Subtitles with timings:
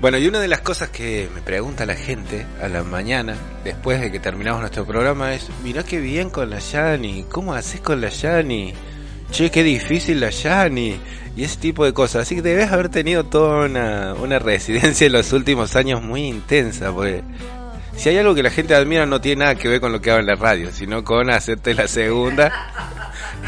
[0.00, 4.00] Bueno, y una de las cosas que me pregunta la gente a la mañana, después
[4.00, 8.00] de que terminamos nuestro programa, es, mirá qué bien con la Yani, ¿cómo haces con
[8.00, 8.74] la Yani?
[9.30, 10.98] Che, qué difícil la Yani,
[11.36, 12.22] y ese tipo de cosas.
[12.22, 17.22] Así que debes haber tenido toda una, residencia en los últimos años muy intensa, porque
[17.96, 20.10] si hay algo que la gente admira no tiene nada que ver con lo que
[20.10, 22.52] hago en la radio, sino con hacerte la segunda.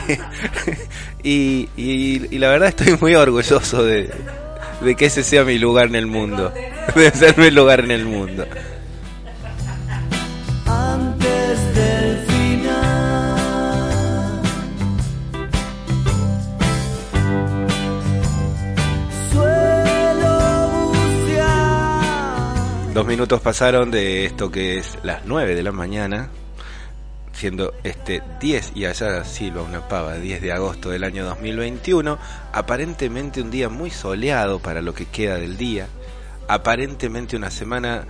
[1.22, 4.10] y, y la verdad estoy muy orgulloso de,
[4.80, 6.52] de que ese sea mi lugar en el mundo.
[6.94, 8.46] De ser mi lugar en el mundo.
[22.92, 26.28] Dos minutos pasaron de esto que es las 9 de la mañana
[27.32, 32.18] siendo este 10 y allá Silva, una pava, 10 de agosto del año 2021,
[32.52, 35.86] aparentemente un día muy soleado para lo que queda del día,
[36.48, 38.06] aparentemente una semana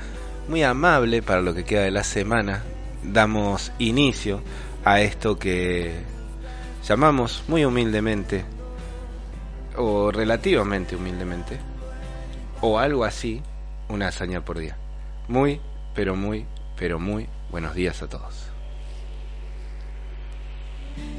[0.48, 2.64] muy amable para lo que queda de la semana,
[3.04, 4.40] damos inicio
[4.84, 5.92] a esto que
[6.88, 8.44] llamamos muy humildemente,
[9.76, 11.60] o relativamente humildemente,
[12.62, 13.42] o algo así,
[13.90, 14.76] una hazaña por día.
[15.28, 15.60] Muy,
[15.94, 16.46] pero muy,
[16.76, 18.46] pero muy buenos días a todos.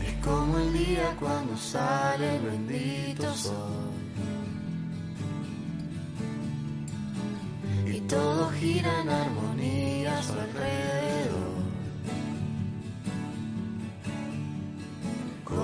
[0.06, 3.91] Es como el día cuando sale el bendito sol.
[7.85, 11.51] Y todo gira en armonía a su alrededor.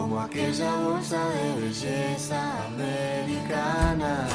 [0.08, 4.28] como aquella bolsa de belleza americana.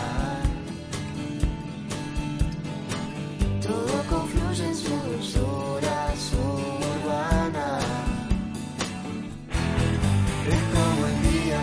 [3.62, 7.78] Todo confluye en su dulzura suburbana.
[10.50, 11.60] Es como el día.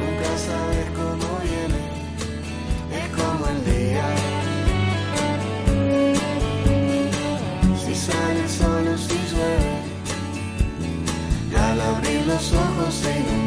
[0.00, 1.80] Nunca sabes cómo viene.
[3.00, 4.06] Es como el día.
[7.84, 9.74] Si sale el si llueve.
[11.56, 13.37] Al abrir los ojos se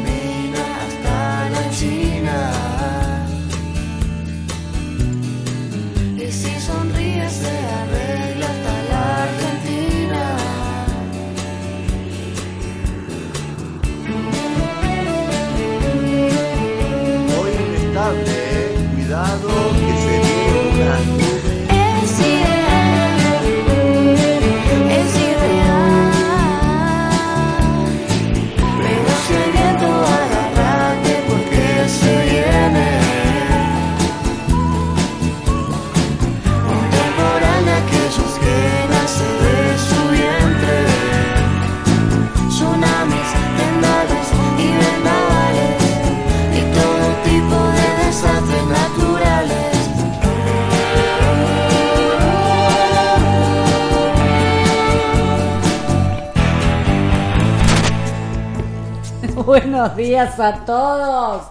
[59.82, 61.42] Buenos días a todos.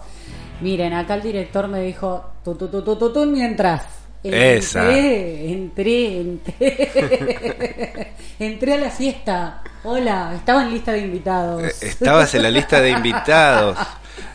[0.62, 3.82] Miren, acá el director me dijo tu tu tu tu tu, tu, mientras
[4.22, 4.84] Esa.
[4.90, 9.62] entré, entré, entré, entré a la fiesta.
[9.84, 11.62] Hola, estaba en lista de invitados.
[11.62, 13.76] Eh, Estabas en la lista de invitados.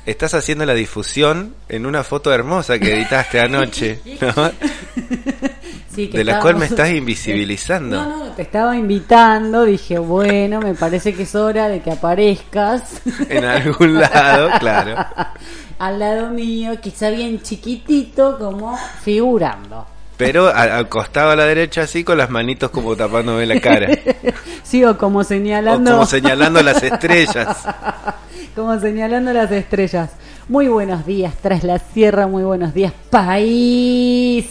[0.05, 4.51] Estás haciendo la difusión en una foto hermosa que editaste anoche, ¿no?
[5.97, 7.95] Sí, que de la cual me estás invisibilizando.
[7.97, 9.63] No, no, te estaba invitando.
[9.63, 14.95] Dije, bueno, me parece que es hora de que aparezcas En algún lado, claro.
[15.79, 19.87] al lado mío, quizá bien chiquitito, como figurando.
[20.17, 23.87] Pero al costado a la derecha así con las manitos como tapándome la cara.
[24.61, 25.91] Sigo como O señalando.
[25.93, 27.57] como señalando las estrellas.
[28.55, 30.11] Como señalando las estrellas.
[30.47, 34.45] Muy buenos días, tras la sierra, muy buenos días, país,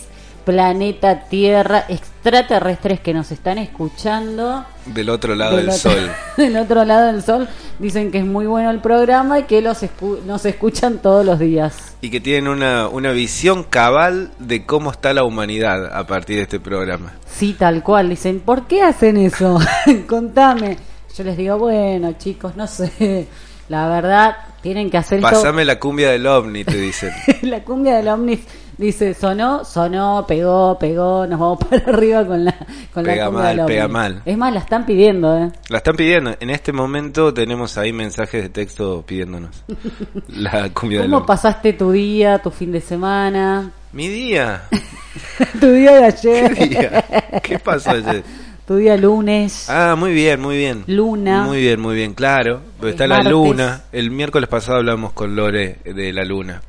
[0.47, 4.65] planeta Tierra, extraterrestres que nos están escuchando.
[4.87, 6.11] Del otro lado del, otro, sol.
[6.37, 7.49] del otro lado del sol.
[7.81, 11.41] Dicen que es muy bueno el programa y que los escu- nos escuchan todos los
[11.41, 11.97] días.
[12.01, 16.43] Y que tienen una, una visión cabal de cómo está la humanidad a partir de
[16.45, 17.13] este programa.
[17.27, 18.09] Sí, tal cual.
[18.09, 19.59] Dicen, ¿por qué hacen eso?
[20.07, 20.79] Contame.
[21.19, 23.27] Yo les digo, bueno, chicos, no sé.
[23.69, 25.29] La verdad, tienen que hacer esto.
[25.29, 27.11] Pásame la cumbia del ovni, te dicen.
[27.43, 28.41] la cumbia del Omnis
[28.79, 32.55] dice, sonó, sonó, pegó, pegó, nos vamos para arriba con la,
[32.93, 34.23] con Pega la mal, del pega mal.
[34.25, 35.51] Es más, la están pidiendo, ¿eh?
[35.69, 36.35] La están pidiendo.
[36.41, 39.65] En este momento tenemos ahí mensajes de texto pidiéndonos
[40.29, 44.63] la cumbia del ¿Cómo pasaste tu día, tu fin de semana, Mi día.
[45.61, 47.05] tu día de ¿Qué ayer, día?
[47.43, 48.23] ¿Qué pasó ayer?
[48.67, 49.71] tu día lunes?
[49.71, 50.83] Ah, muy bien, muy bien.
[50.89, 51.45] Luna.
[51.45, 52.61] Muy bien, muy bien, claro.
[52.83, 53.33] Es Está la martes.
[53.33, 53.83] luna.
[53.93, 56.61] El miércoles pasado hablamos con Lore de la luna.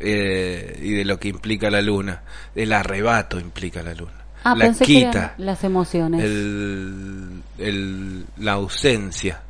[0.00, 2.22] Eh, y de lo que implica la luna.
[2.54, 4.12] El arrebato implica la luna.
[4.44, 5.34] ah, la pensé quita.
[5.38, 6.24] las emociones.
[6.24, 9.42] el, el- la ausencia.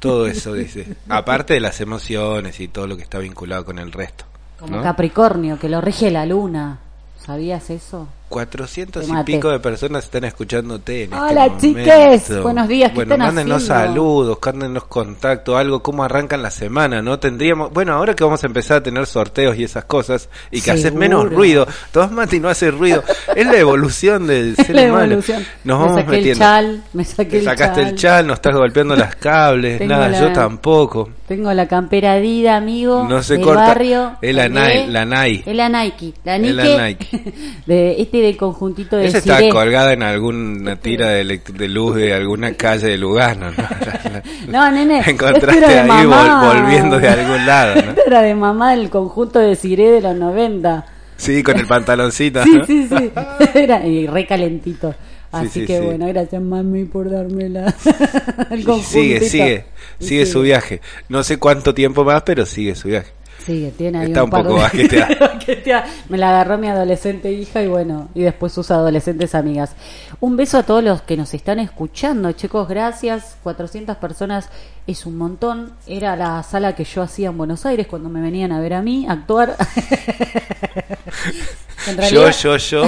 [0.00, 0.96] Todo eso dice.
[1.08, 4.24] Aparte de las emociones y todo lo que está vinculado con el resto.
[4.58, 4.82] Como ¿no?
[4.82, 6.78] Capricornio, que lo rige la luna.
[7.24, 8.08] ¿Sabías eso?
[8.28, 12.42] 400 Te y pico de personas están escuchándote en Hola, este chiques.
[12.42, 13.84] Buenos días, ¿qué Bueno, están mándenos haciendo?
[13.92, 17.18] saludos, mándenos contacto, algo, cómo arrancan la semana, ¿no?
[17.20, 20.72] Tendríamos, bueno, ahora que vamos a empezar a tener sorteos y esas cosas, y que
[20.72, 23.04] haces menos ruido, todos Mati no hace ruido,
[23.36, 25.04] es la evolución del ser la humano.
[25.04, 25.44] evolución.
[25.62, 26.38] Nos me vamos saqué el metiendo.
[26.44, 27.88] chal, me saqué el sacaste chal.
[27.90, 31.10] el chal, no estás golpeando las cables, Tengo nada, la- yo tampoco.
[31.28, 33.06] Tengo la campera Adidas, amigo.
[33.08, 33.68] No se del corta.
[33.68, 34.12] barrio.
[34.20, 35.50] Es la Nike, la Nike.
[35.50, 36.14] Es la Nike.
[36.22, 36.52] La Nike.
[36.52, 37.32] la Nike.
[37.66, 41.24] De, este del conjuntito de Esa está colgada en alguna tira de,
[41.68, 43.56] luz de alguna calle de Lugano, ¿no?
[44.48, 45.00] No, nene.
[45.04, 47.74] La encontraste de ahí vol- volviendo de algún lado,
[48.06, 50.86] era de mamá del conjunto de Ciré de los 90.
[51.16, 52.66] Sí, con el pantaloncito, Sí, ¿no?
[52.66, 53.10] sí, sí.
[53.54, 54.94] Era y re calentito.
[55.32, 55.84] Así sí, que sí.
[55.84, 57.74] bueno, gracias mami por dármela.
[58.50, 59.64] El sigue, sigue,
[59.98, 60.80] sigue su viaje.
[61.08, 63.10] No sé cuánto tiempo más, pero sigue su viaje.
[63.44, 65.82] Sigue, tiene ahí Está un, poco de-.
[66.08, 69.72] Me la agarró mi adolescente hija y bueno, y después sus adolescentes amigas.
[70.20, 73.36] Un beso a todos los que nos están escuchando, chicos, gracias.
[73.42, 74.48] 400 personas
[74.86, 75.74] es un montón.
[75.86, 78.82] Era la sala que yo hacía en Buenos Aires cuando me venían a ver a
[78.82, 79.56] mí actuar.
[82.10, 82.84] Yo, yo, yo,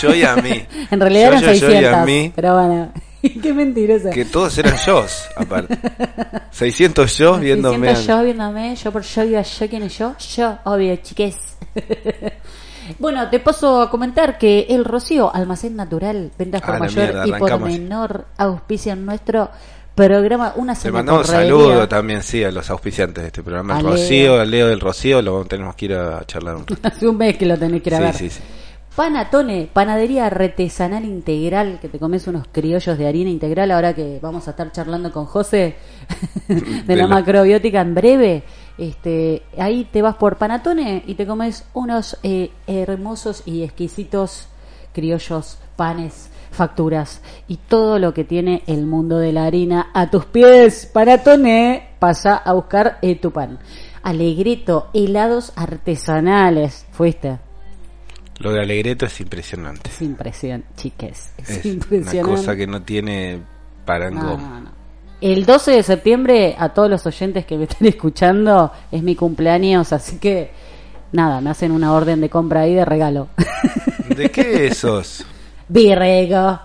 [0.00, 0.64] yo y a mí.
[0.90, 2.32] En realidad yo, eran yo, yo y 600, a mí.
[2.34, 2.92] pero bueno.
[3.42, 4.10] Qué mentirosa.
[4.10, 5.04] Que todos eran yo,
[5.36, 5.78] aparte.
[6.50, 7.88] 600 yo viéndome.
[7.88, 10.14] 600 yo viéndome, yo por yo digo yo, ¿quién es yo?
[10.36, 11.36] Yo, obvio, chiques.
[12.98, 16.96] bueno, te paso a comentar que el Rocío, almacén natural, ventas por A la mayor
[17.04, 19.50] mierda, y por menor auspicio en nuestro
[19.94, 23.80] programa Una Le cena mandamos saludos también, sí, a los auspiciantes de este programa.
[23.82, 23.90] Leo.
[23.90, 26.80] Rocío, al Leo del Rocío, lo tenemos que ir a charlar un rato.
[26.88, 28.14] Hace un mes que lo tenés que ir a Sí, ver.
[28.14, 28.40] sí, sí.
[28.96, 34.46] Panatone, panadería artesanal integral, que te comes unos criollos de harina integral, ahora que vamos
[34.46, 35.76] a estar charlando con José
[36.48, 36.54] de,
[36.86, 38.42] De la la- macrobiótica en breve.
[38.76, 44.48] Este, ahí te vas por Panatone y te comes unos eh, hermosos y exquisitos
[44.92, 50.24] criollos, panes, facturas y todo lo que tiene el mundo de la harina a tus
[50.26, 50.90] pies.
[50.92, 53.58] Panatone, pasa a buscar eh, tu pan.
[54.02, 56.86] Alegreto, helados artesanales.
[56.90, 57.38] Fuiste.
[58.40, 59.90] Lo de Alegreto es impresionante.
[59.90, 61.32] Es impresión, chiques.
[61.38, 62.22] Es, Es una impresionante.
[62.36, 63.42] cosa que no tiene No,
[63.84, 64.40] parangón.
[64.42, 64.70] no, no.
[65.20, 69.92] El 12 de septiembre, a todos los oyentes que me están escuchando, es mi cumpleaños,
[69.92, 70.50] así que
[71.12, 73.28] nada, me hacen una orden de compra ahí de regalo.
[74.16, 75.24] ¿De qué esos?
[75.68, 76.58] Virrego.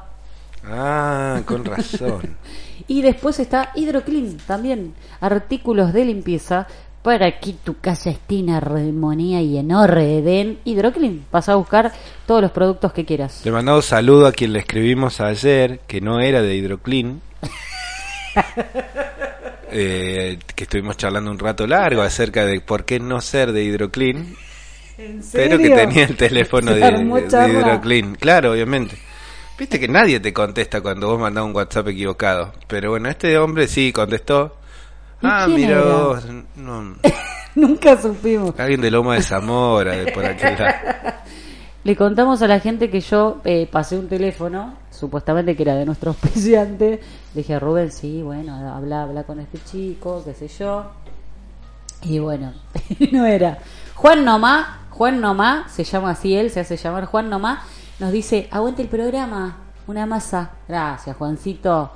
[0.66, 2.38] Ah, con razón.
[2.88, 6.68] Y después está Hidroclean, también artículos de limpieza
[7.06, 10.58] para que tu casa esté en armonía y en orden.
[10.66, 11.94] Hidroclean, vas a buscar
[12.26, 13.42] todos los productos que quieras.
[13.46, 17.22] Le mandamos saludo a quien le escribimos ayer, que no era de Hidroclean.
[19.78, 24.34] Eh, que estuvimos charlando un rato largo acerca de por qué no ser de Hidroclean,
[25.34, 27.50] pero que tenía el teléfono de, de-.
[27.50, 28.16] Hidroclean.
[28.16, 28.96] Claro, obviamente.
[29.60, 32.54] Viste que nadie te contesta cuando vos mandás un WhatsApp equivocado.
[32.68, 34.56] Pero bueno, este hombre sí contestó.
[35.26, 36.96] ¿Y Ah, mira vos, no,
[37.56, 38.54] Nunca supimos.
[38.60, 40.76] alguien de Loma de Zamora, de por aquel lado.
[41.84, 45.86] Le contamos a la gente que yo eh, pasé un teléfono, supuestamente que era de
[45.86, 47.00] nuestro auspiciante.
[47.34, 50.86] Le dije a Rubén, sí, bueno, habla, habla con este chico, qué sé yo.
[52.02, 52.54] Y bueno,
[53.12, 53.60] no era.
[53.96, 57.64] Juan Nomá, Juan Nomá, se llama así él, se hace llamar Juan Nomá,
[58.00, 60.52] nos dice, aguante el programa, una masa.
[60.68, 61.92] Gracias, Juancito.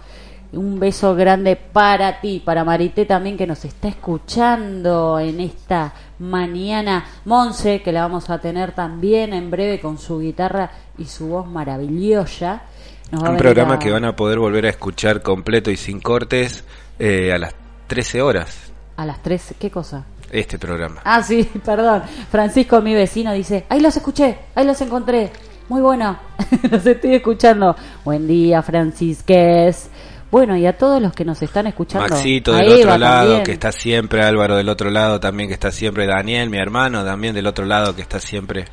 [0.52, 7.06] Un beso grande para ti, para Marité también que nos está escuchando en esta mañana.
[7.26, 11.46] Monse, que la vamos a tener también en breve con su guitarra y su voz
[11.46, 12.64] maravillosa.
[13.12, 15.78] Nos va a Un programa a- que van a poder volver a escuchar completo y
[15.78, 16.64] sin cortes
[16.98, 17.54] eh, a las
[17.88, 18.72] 13 horas.
[18.98, 20.04] A las tres, ¿qué cosa?
[20.32, 21.02] Este programa.
[21.04, 22.02] Ah, sí, perdón.
[22.32, 25.32] Francisco, mi vecino, dice, ahí los escuché, ahí los encontré.
[25.70, 26.18] Muy bueno,
[26.72, 27.76] los estoy escuchando.
[28.04, 29.90] Buen día, Francisques.
[30.32, 32.08] Bueno, y a todos los que nos están escuchando.
[32.08, 33.44] Maxito A del Eva otro lado, también.
[33.46, 37.34] que está siempre, Álvaro del otro lado también, que está siempre, Daniel, mi hermano, también
[37.34, 38.66] del otro lado, que está siempre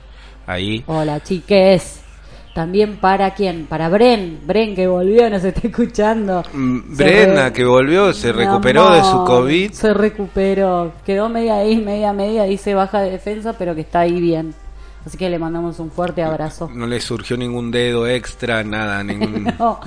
[0.47, 0.85] ahí.
[0.87, 2.03] Hola, chiques.
[2.55, 3.67] También para quién?
[3.67, 4.41] Para Bren.
[4.47, 6.43] Bren que volvió, nos está escuchando.
[6.55, 9.73] Mm, Se Brenda, re- que volvió, se recuperó de su COVID.
[9.73, 10.93] Se recuperó.
[11.05, 12.45] Quedó media ahí, media, media.
[12.45, 14.55] Dice baja de defensa, pero que está ahí bien.
[15.05, 16.71] Así que le mandamos un fuerte abrazo.
[16.75, 19.55] No le surgió ningún dedo extra, nada, ningún...
[19.59, 19.79] No,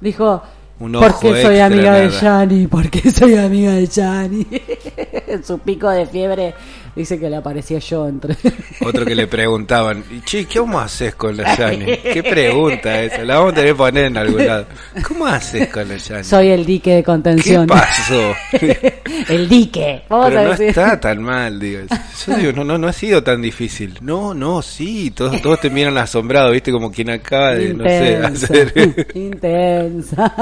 [0.00, 0.42] dijo,
[0.80, 2.10] Un ojo porque soy extra, amiga de.
[2.10, 4.46] Yanni, porque soy amiga de Yanni.
[5.44, 6.54] su pico de fiebre
[6.94, 8.36] dice que le aparecía yo entre...
[8.84, 11.96] Otro que le preguntaban, che, ¿cómo haces con la Yani?
[12.12, 13.24] ¿Qué pregunta esa?
[13.24, 14.66] La vamos a tener que poner en algún lado.
[15.06, 16.24] ¿Cómo haces con la Yani?
[16.24, 17.66] soy el dique de ¿Qué contención.
[17.66, 18.34] pasó?
[19.28, 20.02] el dique.
[20.08, 21.82] Vamos Pero a no está tan mal, digo.
[22.26, 23.98] Yo digo, no, no, no ha sido tan difícil.
[24.00, 28.16] No, no, sí, todos, todos te miran asombrado, viste, como quien acaba de, no sé,
[28.16, 29.12] hacer...
[29.14, 30.32] intensa.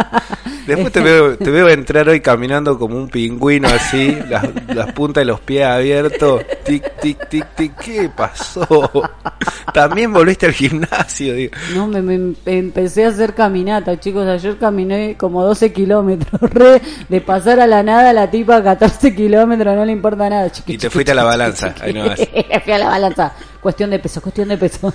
[0.66, 5.22] Después te veo, te veo entrar hoy caminando como un pingüino así, las, las puntas
[5.22, 8.66] de los pies abiertos, tic, tic, tic, tic, ¿qué pasó?
[9.72, 11.52] También volviste al gimnasio, digo.
[11.74, 14.26] No, me, me- empecé a hacer caminata, chicos.
[14.26, 16.40] Ayer caminé como 12 kilómetros.
[16.52, 20.50] Re, de pasar a la nada, la tipa a 14 kilómetros, no le importa nada.
[20.50, 21.92] Chiqui, Y te chiqui, fuiste a la balanza, ahí.
[22.64, 23.32] Fui a la balanza.
[23.60, 24.92] Cuestión de peso, cuestión de peso.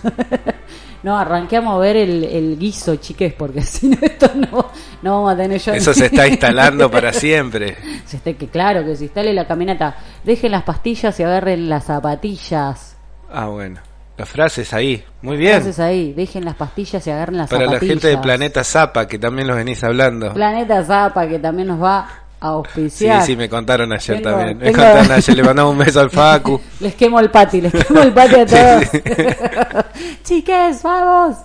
[1.03, 5.33] no, arranqué a mover el, el guiso, chiques, porque si no, esto no, no vamos
[5.33, 5.73] a tener yo.
[5.73, 7.77] Eso se está instalando para siempre.
[8.05, 9.95] Se esté- que claro, que se instale la caminata.
[10.23, 12.95] Dejen las pastillas y agarren las zapatillas.
[13.31, 13.79] Ah, bueno.
[14.17, 15.03] La frase es ahí.
[15.21, 15.55] Muy bien.
[15.57, 17.91] Entonces ahí, dejen las pastillas y agarren las Para la zapatillas.
[17.95, 20.33] gente de Planeta Zapa, que también los venís hablando.
[20.33, 22.07] Planeta Zapa, que también nos va
[22.39, 23.25] a Sí, auspiciar.
[23.25, 24.57] sí, me contaron ayer Tengo- también.
[24.57, 26.61] Me tengo- contaron ayer, le mandamos un beso al Facu.
[26.79, 28.83] Les quemo el pati, les quemo el pati a Sí, todos.
[28.91, 29.01] sí.
[30.23, 31.37] Chiques, vamos.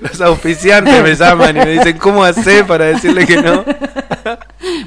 [0.00, 3.64] Los auspiciantes me llaman y me dicen, ¿cómo hacer para decirle que no?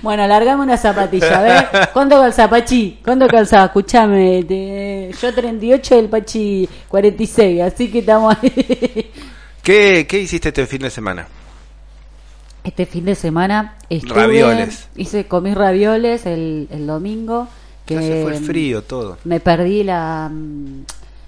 [0.01, 1.63] Bueno, largame una zapatilla, ¿ves?
[1.93, 2.99] ¿Cuánto calza, Pachi?
[3.03, 3.65] ¿Cuánto calza?
[3.65, 9.11] Escuchame, te- yo 38 el Pachi 46, así que estamos ahí.
[9.63, 11.25] ¿Qué, ¿Qué hiciste este fin de semana?
[12.63, 14.87] Este fin de semana estuve, Ravioles.
[14.95, 17.47] hice, comí ravioles el, el domingo.
[17.85, 19.17] Que Ya se fue el frío todo.
[19.23, 20.83] Me perdí la mm,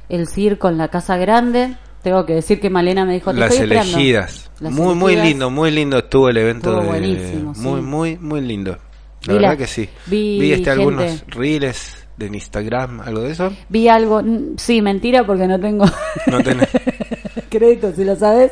[0.10, 1.75] el circo en la Casa Grande.
[2.04, 3.94] Tengo que decir que Malena me dijo, te Las estoy esperando".
[3.98, 4.52] elegidas.
[4.60, 5.28] Las muy, muy elegidas.
[5.30, 6.80] lindo, muy lindo estuvo el evento.
[6.82, 7.60] Estuvo de- sí.
[7.62, 8.78] Muy, muy, muy lindo.
[9.25, 9.90] La Vi la- verdad que sí.
[10.08, 13.52] vi este, gente- algunos reels de Instagram, algo de eso.
[13.70, 15.86] Vi algo, mm, sí, mentira porque no tengo
[16.28, 16.70] No tenés.
[17.50, 18.52] crédito, si lo sabes.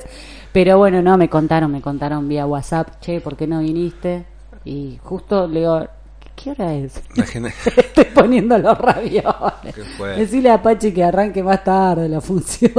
[0.51, 4.25] Pero bueno, no, me contaron, me contaron vía WhatsApp, che, ¿por qué no viniste?
[4.65, 5.87] Y justo le digo,
[6.35, 7.01] ¿qué hora es?
[7.77, 9.25] Estoy poniendo los ravioles.
[10.17, 12.71] Decirle a Pachi que arranque más tarde la función.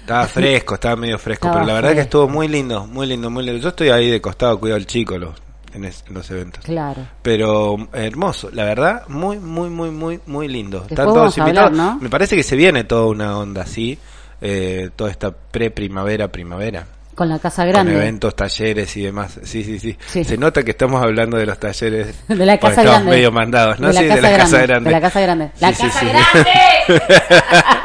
[0.00, 3.30] Estaba fresco, estaba medio fresco, Estaba pero la verdad que estuvo muy lindo, muy lindo,
[3.30, 3.60] muy lindo.
[3.60, 5.34] Yo estoy ahí de costado, cuido al chico los,
[5.74, 6.64] en, es- en los eventos.
[6.64, 7.02] claro.
[7.22, 10.84] Pero hermoso, la verdad, muy, muy, muy, muy, muy lindo.
[10.88, 11.70] Están todos invitados.
[11.70, 11.98] hablar, ¿no?
[12.00, 13.96] Me parece que se viene toda una onda así,
[14.42, 16.84] eh, toda esta pre-primavera, primavera.
[17.14, 17.94] Con la Casa Con Grande.
[17.94, 19.38] eventos, talleres y demás.
[19.44, 20.24] Sí, sí, sí, Sí.
[20.24, 22.14] Se nota que estamos hablando de los talleres.
[22.28, 23.10] De la Casa Grande.
[23.10, 23.88] medio mandados, ¿no?
[23.88, 24.88] De la sí, Casa de la Casa Grande, Grande.
[24.88, 25.50] de la Casa Grande.
[25.54, 26.06] Sí, ¡La sí, Casa sí.
[26.06, 27.02] Grande!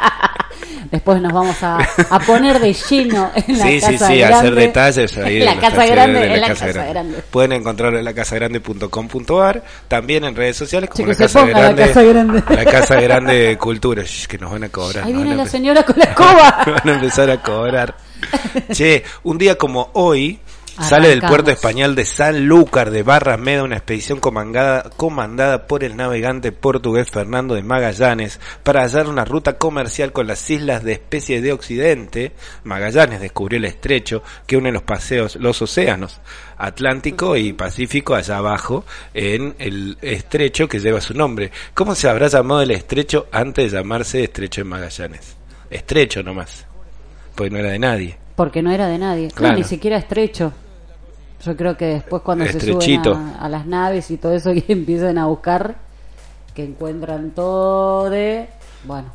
[0.90, 1.78] Después nos vamos a,
[2.10, 4.34] a poner de lleno en la Sí, Casa sí, sí, Grande.
[4.36, 7.22] hacer detalles ahí En la Casa Grande, de en la Casa Grande.
[7.30, 11.86] Pueden encontrarlo en lacasagrande.com.ar, también en redes sociales como la Casa ponga la Grande.
[11.88, 12.42] Casa Grande.
[12.48, 15.04] La Casa Grande de Cultura, Shh, que nos van a cobrar.
[15.04, 16.64] Ahí viene la señora con la escoba.
[16.66, 17.94] van a empezar a cobrar.
[18.72, 20.40] Che, un día como hoy
[20.80, 25.96] sale del puerto español de Sanlúcar de Barras Meda una expedición comandada, comandada por el
[25.96, 31.40] navegante portugués Fernando de Magallanes para hallar una ruta comercial con las islas de especie
[31.40, 32.32] de Occidente.
[32.64, 36.20] Magallanes descubrió el estrecho que une los paseos, los océanos
[36.56, 41.52] Atlántico y Pacífico allá abajo en el estrecho que lleva su nombre.
[41.74, 45.36] ¿Cómo se habrá llamado el estrecho antes de llamarse estrecho de Magallanes?
[45.70, 46.68] Estrecho nomás
[47.38, 48.16] pues no era de nadie.
[48.34, 49.30] Porque no era de nadie.
[49.30, 49.52] Claro.
[49.52, 50.52] No, ni siquiera estrecho.
[51.44, 54.64] Yo creo que después cuando se suben a, a las naves y todo eso y
[54.68, 55.76] empiezan a buscar,
[56.54, 58.48] que encuentran todo de...
[58.84, 59.12] Bueno,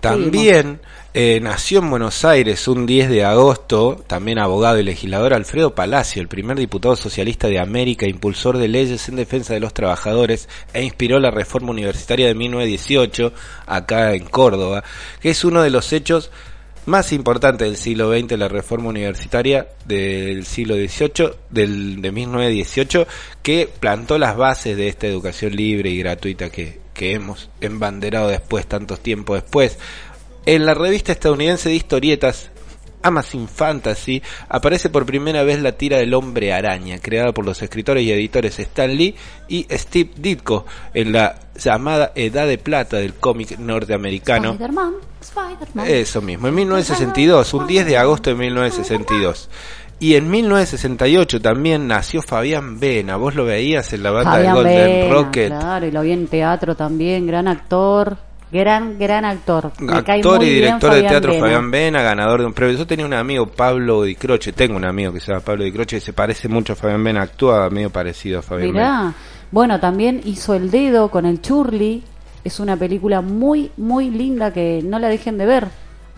[0.00, 0.80] También
[1.12, 6.22] eh, nació en Buenos Aires un 10 de agosto, también abogado y legislador Alfredo Palacio,
[6.22, 10.84] el primer diputado socialista de América, impulsor de leyes en defensa de los trabajadores e
[10.84, 13.32] inspiró la reforma universitaria de 1918
[13.66, 14.84] acá en Córdoba,
[15.20, 16.30] que es uno de los hechos
[16.86, 23.06] más importantes del siglo XX, la reforma universitaria del siglo XVIII, del, de 1918,
[23.42, 28.66] que plantó las bases de esta educación libre y gratuita que, que hemos embanderado después,
[28.66, 29.78] tantos tiempos después.
[30.46, 32.50] En la revista estadounidense de historietas,
[33.02, 38.04] Amazing Fantasy, aparece por primera vez la tira del hombre araña, creada por los escritores
[38.04, 39.14] y editores Stan Lee
[39.48, 44.52] y Steve Ditko, en la llamada Edad de Plata del cómic norteamericano.
[44.52, 45.86] Spider-Man, Spider-Man.
[45.88, 49.48] Eso mismo, en 1962, un 10 de agosto de 1962.
[50.02, 53.16] Y en 1968 también nació Fabián Vena.
[53.16, 55.48] Vos lo veías en la banda Fabián de Golden Rocket.
[55.48, 58.16] Claro, y lo vi en teatro también, gran actor,
[58.50, 59.72] gran, gran actor.
[59.78, 61.44] Me Actor y director de teatro Vena.
[61.44, 62.76] Fabián Vena, ganador de un premio.
[62.76, 65.72] Yo tenía un amigo, Pablo Di Croce, tengo un amigo que se llama Pablo Di
[65.72, 69.14] Croce, que se parece mucho a Fabián Vena, actúa medio parecido a Fabián Vena.
[69.50, 72.04] Bueno, también hizo El Dedo con el Churli.
[72.44, 75.68] Es una película muy, muy linda que no la dejen de ver.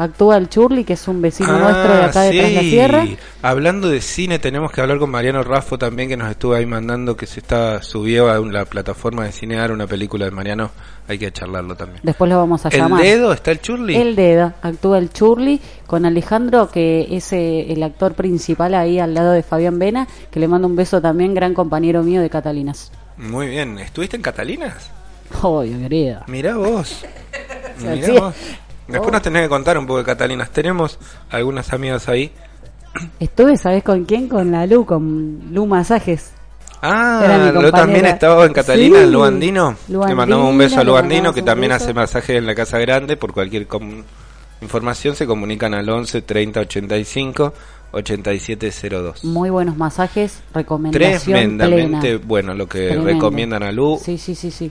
[0.03, 2.71] Actúa el Churli, que es un vecino nuestro de acá de Tras la Ah, sí.
[2.71, 3.05] Sierra.
[3.43, 7.17] Hablando de cine, tenemos que hablar con Mariano Raffo también, que nos estuvo ahí mandando
[7.17, 10.71] que se está subió a la plataforma de Cinear una película de Mariano.
[11.09, 12.01] Hay que charlarlo también.
[12.05, 13.03] Después lo vamos a ¿El llamar.
[13.03, 13.97] dedo está el churli?
[13.97, 19.12] El Dedo, actúa el Churli con Alejandro, que es eh, el actor principal ahí al
[19.12, 22.93] lado de Fabián Vena, que le mando un beso también, gran compañero mío de Catalinas.
[23.17, 23.79] Muy bien.
[23.81, 24.91] ¿Estuviste en Catalinas?
[25.43, 26.25] Obvio, querida.
[26.29, 27.05] Mirá vos.
[27.79, 28.12] Mirá Sí.
[28.12, 28.35] vos.
[28.92, 30.50] Después nos tenés que contar un poco de Catalinas.
[30.50, 30.98] Tenemos
[31.31, 32.33] algunas amigas ahí.
[33.18, 34.28] Estuve, ¿sabes con quién?
[34.28, 36.33] Con la Lu, con Lu Masajes.
[36.83, 37.70] Ah, compañera.
[37.70, 39.05] también estaba en Catalina, Sí.
[39.05, 39.76] en Luandino.
[39.88, 43.16] Lu Le mandamos un beso a Luandino, que también hace masaje en la Casa Grande.
[43.16, 43.66] Por cualquier
[44.61, 47.52] información se comunican al 11 30 85
[47.92, 49.24] 8702.
[49.24, 52.24] Muy buenos masajes, recomendación Tremendamente plena.
[52.26, 53.05] bueno lo que Tremendo.
[53.07, 53.98] recomiendan a Lu.
[54.02, 54.70] Sí, sí, sí, sí.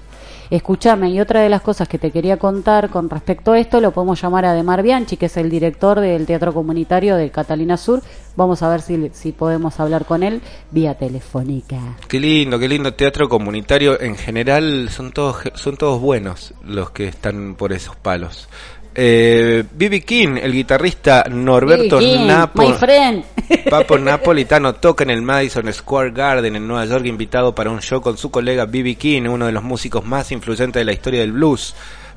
[0.49, 3.91] Escúchame, y otra de las cosas que te quería contar con respecto a esto, lo
[3.91, 8.01] podemos llamar a Demar Bianchi, que es el director del Teatro Comunitario de Catalina Sur.
[8.36, 11.77] Vamos a ver si, si podemos hablar con él vía telefónica.
[12.10, 13.99] Qué lindo, qué lindo teatro comunitario.
[14.01, 18.49] En general son todos son todos buenos los que están por esos palos.
[18.93, 20.01] Eh, B.B.
[20.01, 22.75] King, el guitarrista Norberto King, Napo.
[23.69, 28.01] Papo Napolitano toca en el Madison Square Garden en Nueva York, invitado para un show
[28.01, 28.95] con su colega B.B.
[28.95, 31.73] King, uno de los músicos más influyentes de la historia del blues.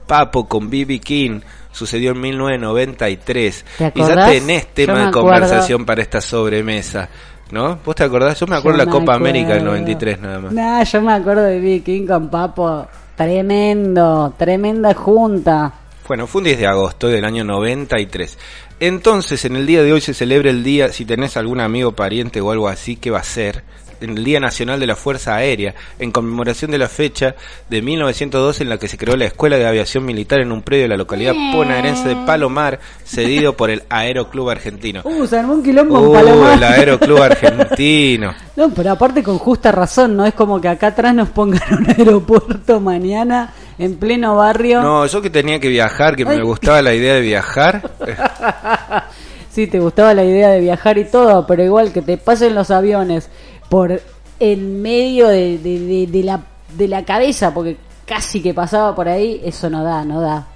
[0.06, 0.98] Papo con B.B.
[0.98, 3.64] King sucedió en 1993.
[3.78, 5.20] ¿Te y ya tenés tema de acuerdo.
[5.20, 7.08] conversación para esta sobremesa.
[7.50, 7.78] ¿No?
[7.84, 8.40] ¿Vos te acordás?
[8.40, 9.76] Yo me acuerdo de la Copa América del acuerdo.
[9.76, 10.52] 93 nada más.
[10.52, 12.87] Nah, yo me acuerdo de Viking con Papo.
[13.16, 15.72] Tremendo, tremenda junta.
[16.06, 18.38] Bueno, fue un 10 de agosto del año 93.
[18.78, 22.42] Entonces, en el día de hoy se celebra el día, si tenés algún amigo, pariente
[22.42, 23.64] o algo así, ¿qué va a ser?
[24.00, 27.35] En el Día Nacional de la Fuerza Aérea, en conmemoración de la fecha
[27.68, 30.83] de 1912 en la que se creó la Escuela de Aviación Militar en un predio
[30.85, 35.02] de la localidad bonaerense de Palomar, cedido por el Aeroclub Argentino.
[35.04, 36.57] Uh, se armó un quilombo en Uh, Palomar.
[36.59, 38.35] el Aeroclub Argentino.
[38.57, 41.90] No, pero aparte con justa razón, no es como que acá atrás nos pongan un
[41.90, 44.80] aeropuerto mañana en pleno barrio.
[44.80, 47.90] No, yo que tenía que viajar, que me gustaba la idea de viajar,
[49.50, 52.72] Sí, te gustaba la idea de viajar y todo, pero igual que te pasen los
[52.72, 53.28] aviones
[53.68, 54.00] por
[54.40, 56.42] en medio de, de- de- de la,
[56.77, 60.46] de la cabeza, porque casi que pasaba por ahí, eso no da, no da.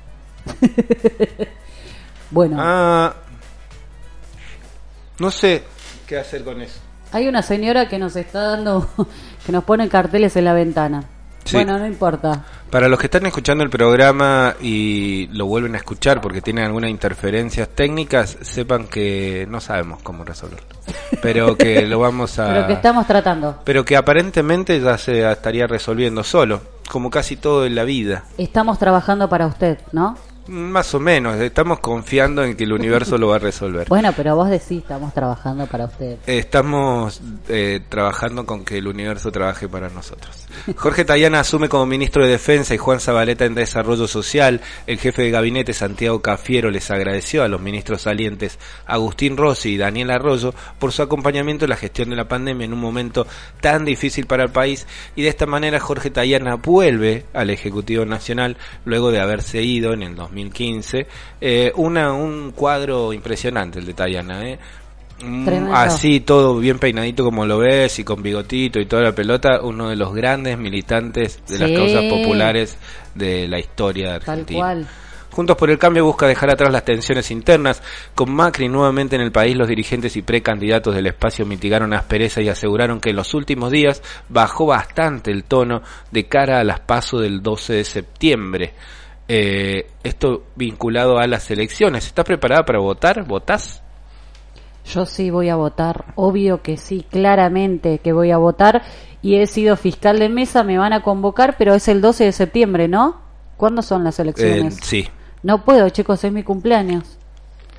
[2.30, 3.14] bueno, ah,
[5.18, 5.62] no sé
[6.06, 6.80] qué hacer con eso.
[7.12, 8.88] hay una señora que nos está dando,
[9.46, 11.04] que nos pone carteles en la ventana.
[11.48, 11.56] Sí.
[11.56, 12.44] Bueno, no importa.
[12.70, 16.90] Para los que están escuchando el programa y lo vuelven a escuchar porque tienen algunas
[16.90, 20.66] interferencias técnicas, sepan que no sabemos cómo resolverlo.
[21.22, 22.48] Pero que lo vamos a...
[22.52, 23.60] Pero que estamos tratando.
[23.64, 28.24] Pero que aparentemente ya se estaría resolviendo solo, como casi todo en la vida.
[28.36, 30.18] Estamos trabajando para usted, ¿no?
[30.48, 33.86] Más o menos, estamos confiando en que el universo lo va a resolver.
[33.98, 36.18] Bueno, pero vos decís, estamos trabajando para usted.
[36.26, 40.46] Estamos eh, trabajando con que el universo trabaje para nosotros.
[40.76, 44.60] Jorge Tayana asume como ministro de Defensa y Juan Zabaleta en Desarrollo Social.
[44.86, 49.76] El jefe de gabinete Santiago Cafiero les agradeció a los ministros salientes Agustín Rossi y
[49.76, 53.26] Daniel Arroyo por su acompañamiento en la gestión de la pandemia en un momento
[53.60, 58.56] tan difícil para el país y de esta manera Jorge Tayana vuelve al Ejecutivo Nacional
[58.84, 61.06] luego de haberse ido en el 2015.
[61.40, 64.58] Eh, una, un cuadro impresionante el de Tayana, ¿eh?
[65.22, 65.74] Mm, Tremendo.
[65.74, 69.88] Así, todo bien peinadito como lo ves y con bigotito y toda la pelota, uno
[69.88, 72.76] de los grandes militantes de las causas populares
[73.14, 74.60] de la historia de Tal Argentina.
[74.60, 74.86] cual.
[75.30, 77.82] Juntos por el Cambio busca dejar atrás las tensiones internas.
[78.14, 82.48] Con Macri nuevamente en el país, los dirigentes y precandidatos del espacio mitigaron aspereza y
[82.48, 87.20] aseguraron que en los últimos días bajó bastante el tono de cara a las pasos
[87.20, 88.72] del 12 de septiembre.
[89.28, 92.06] Eh, esto vinculado a las elecciones.
[92.06, 93.24] ¿Estás preparada para votar?
[93.24, 93.82] ¿Votás?
[94.86, 98.82] Yo sí voy a votar, obvio que sí, claramente que voy a votar
[99.20, 102.32] y he sido fiscal de mesa, me van a convocar, pero es el 12 de
[102.32, 103.20] septiembre, ¿no?
[103.58, 104.78] ¿Cuándo son las Eh, elecciones?
[104.82, 105.06] sí.
[105.42, 107.18] No puedo, chicos, es mi cumpleaños.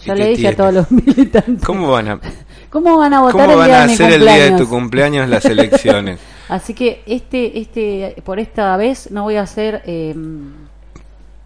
[0.06, 1.66] Ya ¿Y le dije a todos los militantes.
[1.66, 2.20] ¿Cómo van a,
[2.70, 4.62] ¿Cómo van a votar cómo el día a de mi hacer el día de cumpleaños?
[4.62, 6.20] tu cumpleaños las elecciones?
[6.48, 10.16] Así que este, este, por esta vez no voy a ser eh,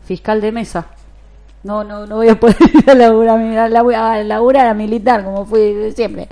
[0.05, 0.85] fiscal de mesa.
[1.63, 5.23] No, no, no voy a poder ir a laburar, a laburar, a laburar a militar
[5.23, 6.27] como fui siempre.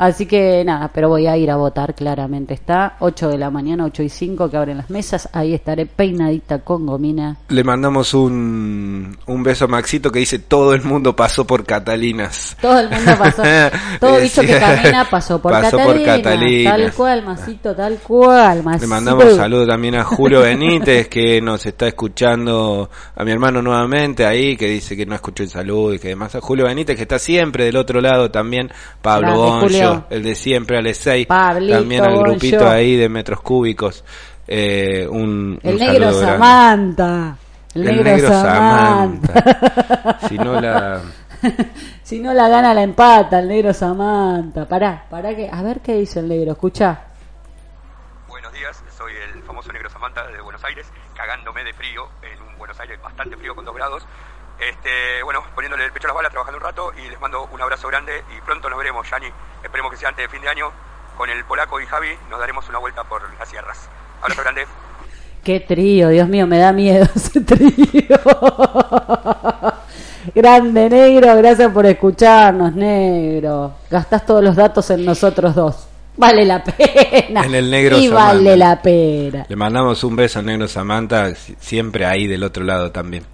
[0.00, 2.96] Así que nada, pero voy a ir a votar, claramente está.
[3.00, 5.28] 8 de la mañana, 8 y 5 que abren las mesas.
[5.34, 7.36] Ahí estaré peinadita con gomina.
[7.48, 12.56] Le mandamos un, un beso a Maxito que dice todo el mundo pasó por Catalinas.
[12.62, 13.42] Todo el mundo pasó.
[14.00, 15.84] Todo bicho que camina pasó por pasó Catalina.
[15.84, 16.72] por Catalinas.
[16.72, 18.62] Tal cual, masito, tal cual.
[18.62, 18.86] Masito.
[18.86, 23.60] Le mandamos un saludo también a Julio Benítez que nos está escuchando, a mi hermano
[23.60, 26.34] nuevamente ahí que dice que no escuchó el saludo y que demás.
[26.36, 28.70] A Julio Benítez que está siempre del otro lado también.
[29.02, 34.04] Pablo Boncho, El de siempre, al 6 Pablito También al grupito ahí de metros cúbicos.
[34.46, 36.12] Eh, un, El un negro.
[36.12, 37.36] Samantha.
[37.74, 39.32] El, negro, Samantha.
[39.32, 40.18] Samantha.
[40.28, 41.00] si no la...
[42.02, 44.66] si no la gana, la empata el negro Samantha.
[44.66, 45.48] Pará, pará que.
[45.50, 47.00] A ver qué dice el negro, escucha.
[48.28, 52.58] Buenos días, soy el famoso negro Samantha de Buenos Aires, cagándome de frío en un
[52.58, 54.06] Buenos Aires bastante frío con 2 grados.
[54.60, 57.60] Este, bueno, poniéndole el pecho a las balas, trabajando un rato y les mando un
[57.62, 59.26] abrazo grande y pronto nos veremos, Yani.
[59.64, 60.70] Esperemos que sea antes de fin de año.
[61.16, 63.88] Con el polaco y Javi nos daremos una vuelta por las sierras.
[64.22, 64.66] Abrazo grande.
[65.44, 68.16] Qué trío, Dios mío, me da miedo ese trío.
[70.34, 73.74] Grande negro, gracias por escucharnos, negro.
[73.90, 75.86] Gastás todos los datos en nosotros dos.
[76.16, 77.44] Vale la pena.
[77.46, 78.26] En el negro Y Samantha.
[78.34, 79.46] vale la pena.
[79.48, 83.24] Le mandamos un beso al negro Samantha, si- siempre ahí del otro lado también.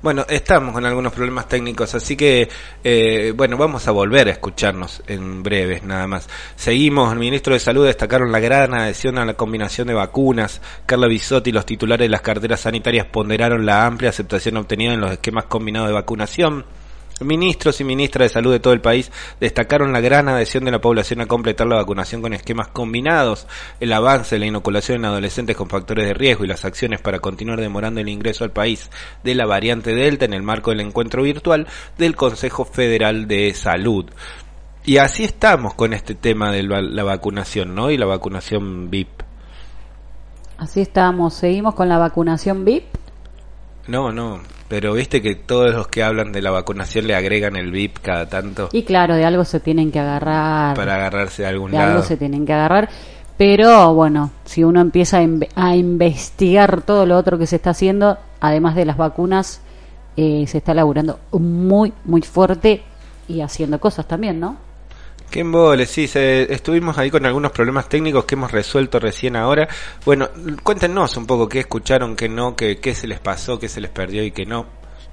[0.00, 2.48] Bueno, estamos con algunos problemas técnicos, así que,
[2.84, 6.28] eh, bueno, vamos a volver a escucharnos en breves, nada más.
[6.54, 10.62] Seguimos, el ministro de Salud destacaron la gran adhesión a la combinación de vacunas.
[10.86, 15.00] Carla Bisotti y los titulares de las carteras sanitarias ponderaron la amplia aceptación obtenida en
[15.00, 16.64] los esquemas combinados de vacunación.
[17.20, 20.80] Ministros y ministras de salud de todo el país destacaron la gran adhesión de la
[20.80, 23.46] población a completar la vacunación con esquemas combinados,
[23.80, 27.18] el avance de la inoculación en adolescentes con factores de riesgo y las acciones para
[27.18, 28.90] continuar demorando el ingreso al país
[29.24, 34.06] de la variante Delta en el marco del encuentro virtual del Consejo Federal de Salud.
[34.84, 37.90] Y así estamos con este tema de la, la vacunación, ¿no?
[37.90, 39.08] Y la vacunación VIP.
[40.56, 42.84] Así estamos, seguimos con la vacunación VIP.
[43.86, 47.72] No, no, pero viste que todos los que hablan de la vacunación le agregan el
[47.72, 50.76] VIP cada tanto Y claro, de algo se tienen que agarrar.
[50.76, 52.88] para agarrarse de algún de algo se tienen que agarrar.
[53.36, 58.18] Pero bueno, si uno empieza a, a investigar todo lo otro que se está haciendo,
[58.40, 59.60] además de las vacunas,
[60.16, 62.82] eh, se está laburando muy, muy fuerte
[63.28, 64.56] y haciendo cosas también, ¿no?
[65.30, 69.68] Qué embole, sí, se- estuvimos ahí con algunos problemas técnicos que hemos resuelto recién ahora.
[70.06, 70.28] Bueno,
[70.62, 73.90] cuéntenos un poco qué escucharon, qué no, qué, qué se les pasó, qué se les
[73.90, 74.64] perdió y qué no.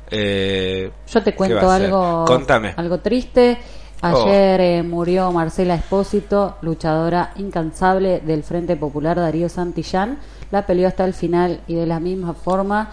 [0.09, 2.73] Eh, Yo te ¿qué cuento algo, Contame.
[2.77, 3.57] algo triste.
[4.01, 10.19] Ayer eh, murió Marcela Espósito, luchadora incansable del Frente Popular Darío Santillán.
[10.51, 12.91] La peleó hasta el final y de la misma forma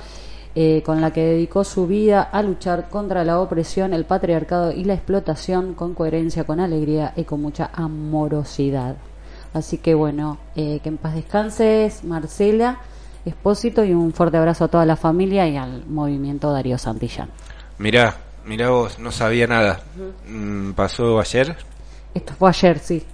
[0.54, 4.84] eh, con la que dedicó su vida a luchar contra la opresión, el patriarcado y
[4.84, 8.96] la explotación con coherencia, con alegría y con mucha amorosidad.
[9.54, 12.80] Así que bueno, eh, que en paz descanses, Marcela
[13.24, 17.28] Espósito, y un fuerte abrazo a toda la familia y al movimiento Darío Santillán.
[17.78, 19.80] Mirá, mirá vos, no sabía nada.
[20.28, 21.56] Mm, ¿Pasó ayer?
[22.14, 23.04] Esto fue ayer, sí.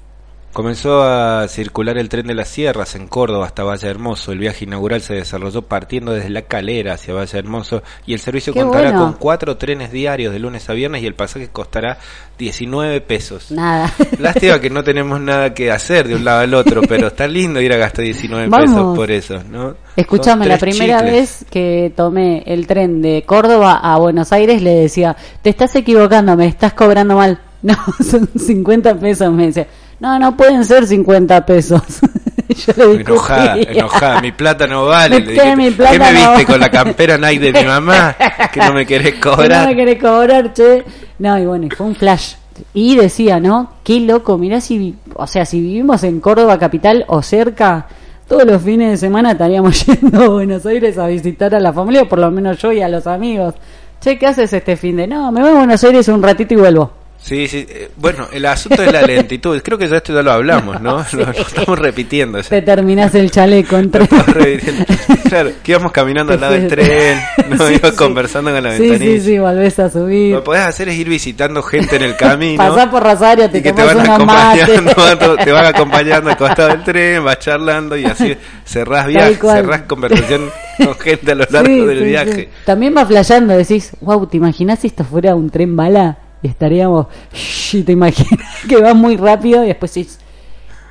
[0.59, 4.33] Comenzó a circular el tren de las sierras en Córdoba hasta Valle Hermoso.
[4.33, 8.53] El viaje inaugural se desarrolló partiendo desde La Calera hacia Valle Hermoso y el servicio
[8.53, 9.05] Qué contará bueno.
[9.05, 11.99] con cuatro trenes diarios de lunes a viernes y el pasaje costará
[12.39, 13.53] 19 pesos.
[13.53, 13.95] Nada.
[14.19, 17.61] Lástima que no tenemos nada que hacer de un lado al otro, pero está lindo
[17.61, 18.69] ir a gastar 19 Vamos.
[18.69, 19.77] pesos por eso, ¿no?
[19.95, 21.13] Escúchame, la primera chicles.
[21.13, 26.37] vez que tomé el tren de Córdoba a Buenos Aires le decía, te estás equivocando,
[26.37, 27.43] me estás cobrando mal.
[27.61, 27.75] No,
[28.09, 29.67] son 50 pesos, me decía.
[30.01, 31.83] No, no pueden ser 50 pesos.
[32.49, 33.55] Yo le discutía.
[33.55, 35.21] Enojada, enojada, mi plata no vale.
[35.21, 38.17] Me dije, mi plata ¿Qué me viste con la campera Nike de mi mamá?
[38.53, 39.67] Que no me querés Que no cobrar.
[39.69, 40.85] me querés cobrar, che.
[41.19, 42.35] No, y bueno, fue un flash.
[42.75, 43.75] Y decía, ¿no?
[43.85, 47.87] Qué loco, mirá si, o sea, si vivimos en Córdoba capital o cerca,
[48.27, 52.03] todos los fines de semana estaríamos yendo a Buenos Aires a visitar a la familia,
[52.03, 53.55] o por lo menos yo y a los amigos.
[54.01, 55.07] Che, ¿qué haces este fin de?
[55.07, 56.93] No, me voy a Buenos Aires un ratito y vuelvo.
[57.29, 57.67] Sí, sí.
[57.69, 59.61] eh, Bueno, el asunto es la lentitud.
[59.63, 61.05] Creo que ya esto ya lo hablamos, ¿no?
[61.13, 62.41] Lo, lo estamos repitiendo.
[62.41, 62.49] ya.
[62.49, 64.85] Te terminás el chaleco estamos repitiendo.
[65.29, 67.19] Claro, que íbamos caminando al lado del tren,
[67.51, 67.97] nos Sí, íbamos sí.
[67.99, 69.13] conversando con la Sí, ventanilla.
[69.13, 70.33] sí, sí, volvés a subir.
[70.33, 72.57] Lo que podés hacer es ir visitando gente en el camino.
[72.57, 76.83] Pasás por Rosario, te y que te van acompañando, te van acompañando al costado del
[76.83, 81.81] tren, vas charlando y así cerrás viaje, cerrás conversación con gente a lo largo Sí,
[81.85, 82.33] del sí, viaje.
[82.35, 82.49] sí.
[82.65, 86.17] También va flasheando, decís, wow, ¿te imaginas si esto fuera un tren bala?
[86.43, 90.19] Y estaríamos, shh, te imaginas que va muy rápido y después decís,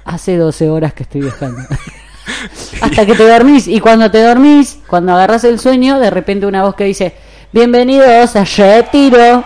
[0.05, 1.61] hace 12 horas que estoy viajando.
[2.81, 3.67] Hasta que te dormís.
[3.67, 7.13] Y cuando te dormís, cuando agarras el sueño, de repente una voz que dice,
[7.51, 9.43] bienvenidos a Retiro.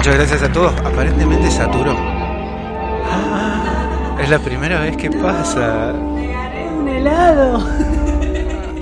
[0.00, 0.72] muchas gracias a todos.
[0.80, 1.94] Aparentemente saturó.
[3.04, 5.92] Ah, es la primera vez que pasa.
[5.92, 7.58] Un helado.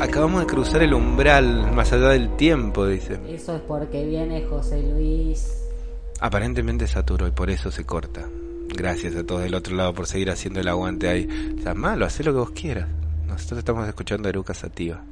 [0.00, 3.18] Acabamos de cruzar el umbral más allá del tiempo, dice.
[3.26, 5.64] Eso es porque viene José Luis.
[6.20, 8.28] Aparentemente saturó y por eso se corta.
[8.68, 11.56] Gracias a todos del otro lado por seguir haciendo el aguante ahí.
[11.58, 12.86] O sea, malo, haz lo que vos quieras.
[13.26, 15.02] Nosotros estamos escuchando a Eruca Sativa.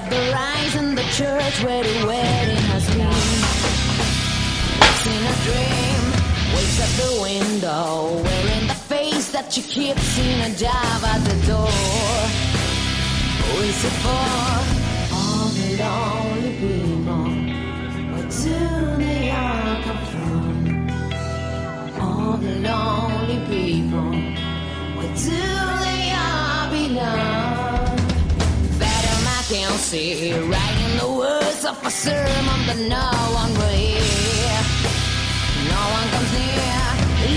[0.00, 3.32] Up the rise in the church where the wedding has been.
[4.80, 6.02] Wakes in a dream,
[6.54, 7.84] wakes at the window,
[8.24, 11.76] wearing the face that she keeps in a job at the door.
[13.44, 14.28] Who is it for?
[15.18, 17.26] All the lonely people.
[18.12, 18.58] Where do
[19.02, 20.54] they all come from?
[22.04, 24.12] All the lonely people.
[24.96, 25.40] Where do
[25.84, 27.39] they all belong?
[29.80, 33.08] See writing the words of a sermon that no
[33.40, 34.60] one will hear.
[35.66, 36.84] No one comes near.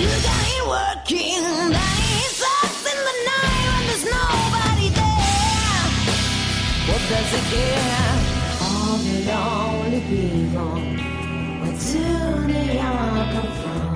[0.06, 1.42] Look at it working.
[1.74, 5.86] Then he sucks in the night when there's nobody there.
[6.90, 8.12] What does it care?
[8.68, 10.78] All the lonely people.
[11.64, 12.08] Where do
[12.54, 13.96] they all come from?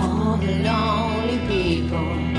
[0.00, 2.33] All the lonely people.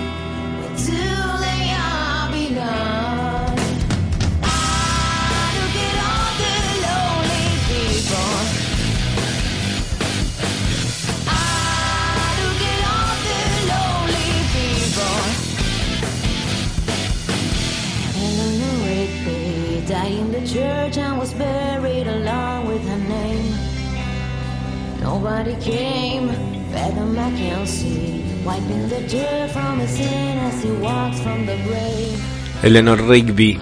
[32.65, 33.60] Eleanor Rigby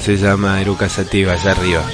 [0.00, 1.84] se llama Eruca Sativa, allá arriba.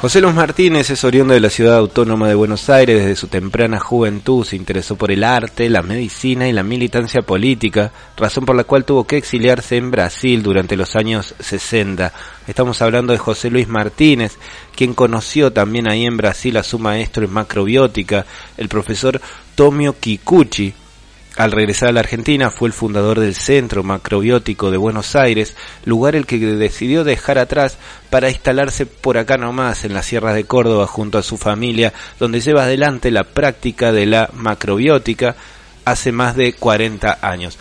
[0.00, 3.00] José Luis Martínez es oriundo de la ciudad autónoma de Buenos Aires.
[3.00, 7.92] Desde su temprana juventud se interesó por el arte, la medicina y la militancia política,
[8.16, 12.10] razón por la cual tuvo que exiliarse en Brasil durante los años 60.
[12.48, 14.38] Estamos hablando de José Luis Martínez,
[14.74, 18.24] quien conoció también ahí en Brasil a su maestro en macrobiótica,
[18.56, 19.20] el profesor
[19.54, 20.72] Tomio Kikuchi,
[21.36, 26.16] al regresar a la Argentina fue el fundador del Centro Macrobiótico de Buenos Aires, lugar
[26.16, 27.78] el que decidió dejar atrás
[28.10, 32.40] para instalarse por acá nomás en las sierras de Córdoba junto a su familia, donde
[32.40, 35.36] lleva adelante la práctica de la macrobiótica
[35.84, 37.58] hace más de 40 años.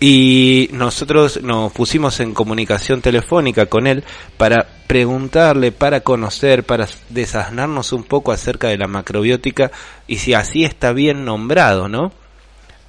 [0.00, 4.02] Y nosotros nos pusimos en comunicación telefónica con él
[4.36, 9.70] para preguntarle, para conocer, para desasnarnos un poco acerca de la macrobiótica
[10.08, 12.10] y si así está bien nombrado, ¿no?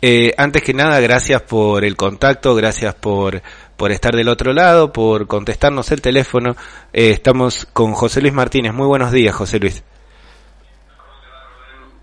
[0.05, 3.41] Eh, antes que nada, gracias por el contacto, gracias por,
[3.77, 6.57] por estar del otro lado, por contestarnos el teléfono.
[6.91, 8.73] Eh, estamos con José Luis Martínez.
[8.73, 9.81] Muy buenos días, José Luis.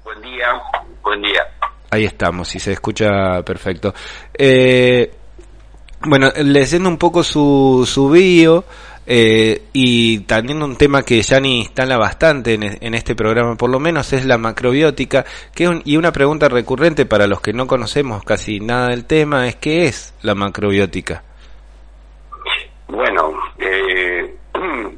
[0.03, 0.47] Buen día,
[1.03, 1.43] buen día.
[1.91, 3.93] Ahí estamos, y se escucha perfecto.
[4.33, 5.13] Eh,
[6.07, 8.65] bueno, leyendo un poco su, su bio,
[9.13, 13.81] eh, y también un tema que Yani instala bastante en, en este programa, por lo
[13.81, 15.25] menos, es la macrobiótica.
[15.53, 19.49] Que un- y una pregunta recurrente para los que no conocemos casi nada del tema
[19.49, 21.25] es ¿qué es la macrobiótica?
[22.87, 24.35] Bueno, eh,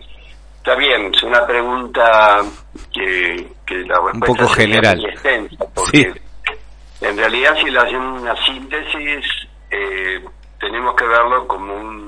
[0.59, 2.43] está bien, es una pregunta
[2.93, 4.99] que, que la respuesta poco general.
[4.99, 6.21] muy extensa, porque Sí.
[7.07, 9.25] en realidad si le hacen una síntesis,
[9.71, 10.23] eh,
[10.61, 12.02] tenemos que verlo como una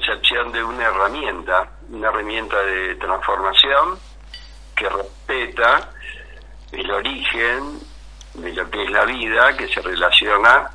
[0.00, 3.98] concepción de una herramienta, una herramienta de transformación
[4.74, 5.90] que respeta
[6.72, 7.78] el origen
[8.34, 10.70] de lo que es la vida, que se relaciona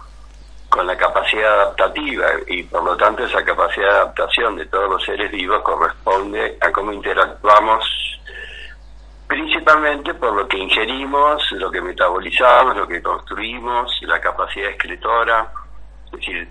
[0.70, 5.04] con la capacidad adaptativa y por lo tanto esa capacidad de adaptación de todos los
[5.04, 7.84] seres vivos corresponde a cómo interactuamos
[9.28, 15.52] principalmente por lo que ingerimos, lo que metabolizamos, lo que construimos, la capacidad escritora,
[16.06, 16.48] es decir,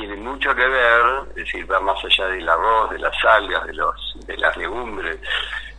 [0.00, 3.74] tiene mucho que ver, es decir, va más allá del arroz, de las algas, de
[3.74, 5.18] los de las legumbres.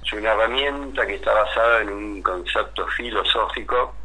[0.06, 3.96] Es una herramienta que está basada en un concepto filosófico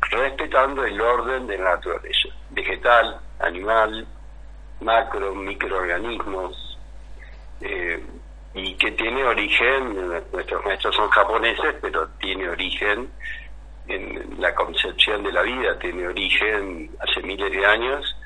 [0.00, 2.28] respetando el orden de la naturaleza.
[2.50, 4.06] vegetal, animal,
[4.80, 6.78] macro, microorganismos,
[7.60, 8.02] eh,
[8.54, 13.10] y que tiene origen, nuestros maestros son japoneses, pero tiene origen
[13.86, 18.16] en la concepción de la vida, tiene origen hace miles de años.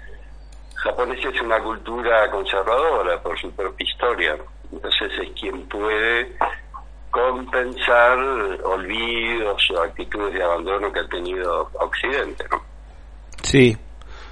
[0.83, 4.37] Japonés es una cultura conservadora por su propia historia,
[4.73, 6.37] entonces es quien puede
[7.11, 8.19] compensar
[8.65, 12.45] olvidos o actitudes de abandono que ha tenido Occidente.
[12.51, 12.63] ¿no?
[13.43, 13.77] Sí,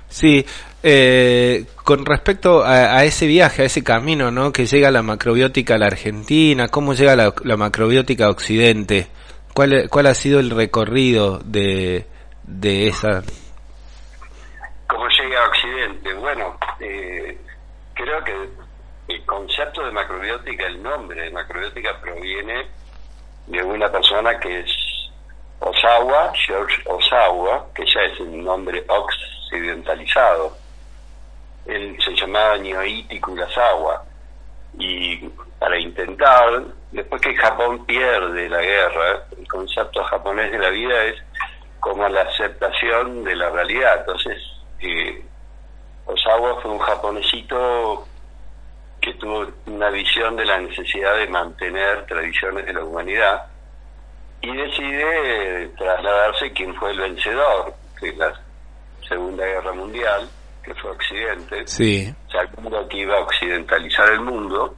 [0.08, 0.44] sí.
[0.82, 4.52] Eh, con respecto a, a ese viaje, a ese camino, ¿no?
[4.52, 9.08] Que llega la macrobiótica a la Argentina, ¿cómo llega la, la macrobiótica a Occidente?
[9.52, 12.06] ¿Cuál, ¿Cuál ha sido el recorrido de,
[12.44, 13.22] de esa?
[14.86, 15.47] ¿Cómo llega
[16.88, 17.38] eh,
[17.94, 18.48] creo que
[19.08, 22.66] el concepto de macrobiótica, el nombre de macrobiótica proviene
[23.46, 24.70] de una persona que es
[25.60, 30.56] Osawa, George Osawa, que ya es un nombre occidentalizado.
[31.66, 34.04] Él se llamaba Nyoiti Kurosawa.
[34.78, 35.28] Y
[35.58, 36.62] para intentar,
[36.92, 41.22] después que Japón pierde la guerra, el concepto japonés de la vida es
[41.80, 44.00] como la aceptación de la realidad.
[44.00, 44.38] Entonces,
[44.80, 45.24] eh,
[46.08, 48.06] Osawa fue un japonesito
[49.00, 53.46] que tuvo una visión de la necesidad de mantener tradiciones de la humanidad
[54.40, 58.32] y decide trasladarse quien fue el vencedor de la
[59.06, 60.28] Segunda Guerra Mundial,
[60.62, 64.74] que fue Occidente, Sí, sabiendo que iba a occidentalizar el mundo,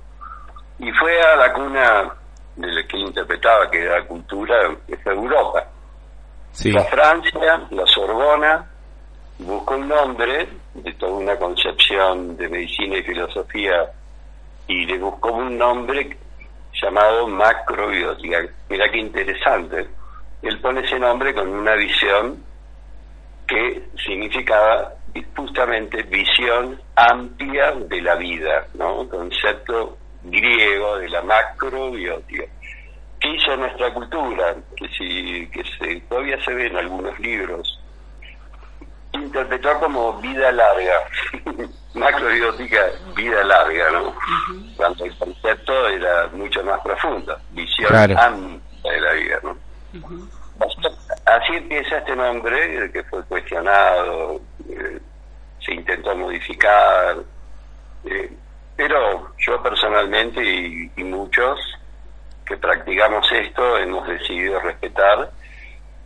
[0.78, 2.12] y fue a la cuna
[2.56, 4.56] de lo que él interpretaba que era la cultura,
[4.86, 5.64] que fue Europa.
[6.52, 8.69] sí, La Francia, la Sorbona,
[9.40, 13.90] buscó un nombre de toda una concepción de medicina y filosofía
[14.66, 16.16] y le buscó un nombre
[16.80, 18.46] llamado macrobiótica.
[18.68, 19.86] Mira qué interesante.
[20.42, 22.42] Él pone ese nombre con una visión
[23.46, 24.94] que significaba
[25.36, 29.08] justamente visión amplia de la vida, ¿no?
[29.08, 32.44] Concepto griego de la macrobiótica.
[33.18, 34.54] ¿Qué hizo nuestra cultura?
[34.76, 37.79] Que, si, que todavía se ve en algunos libros.
[39.20, 40.94] Interpretó como vida larga,
[41.94, 44.14] macrobiótica, vida larga, ¿no?
[44.76, 48.18] Cuando el concepto era mucho más profundo, visión Claro.
[48.18, 49.56] amplia de la vida, ¿no?
[51.26, 54.98] Así empieza este nombre, que fue cuestionado, eh,
[55.64, 57.16] se intentó modificar,
[58.04, 58.32] eh,
[58.76, 61.58] pero yo personalmente y, y muchos
[62.46, 65.30] que practicamos esto hemos decidido respetar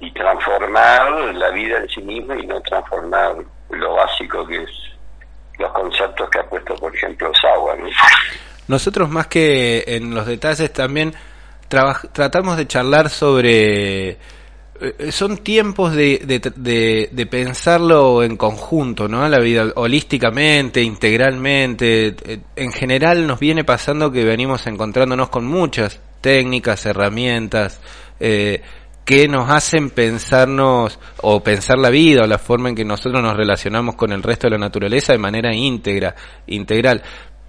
[0.01, 3.37] y transformar la vida en sí misma y no transformar
[3.71, 4.71] lo básico que es
[5.59, 7.31] los conceptos que ha puesto, por ejemplo.
[7.79, 7.87] ¿no?
[8.69, 11.15] Nosotros más que en los detalles también
[11.69, 14.09] tratamos de charlar sobre...
[14.11, 14.17] eh,
[15.13, 19.27] Son tiempos de, de, de- de pensarlo en conjunto, ¿no?
[19.29, 22.15] La vida holísticamente, integralmente.
[22.25, 27.81] Eh, En general nos viene pasando que venimos encontrándonos con muchas técnicas, herramientas,
[28.19, 28.63] eh,
[29.05, 33.37] que nos hacen pensarnos o pensar la vida o la forma en que nosotros nos
[33.37, 36.15] relacionamos con el resto de la naturaleza de manera íntegra,
[36.47, 37.03] integral.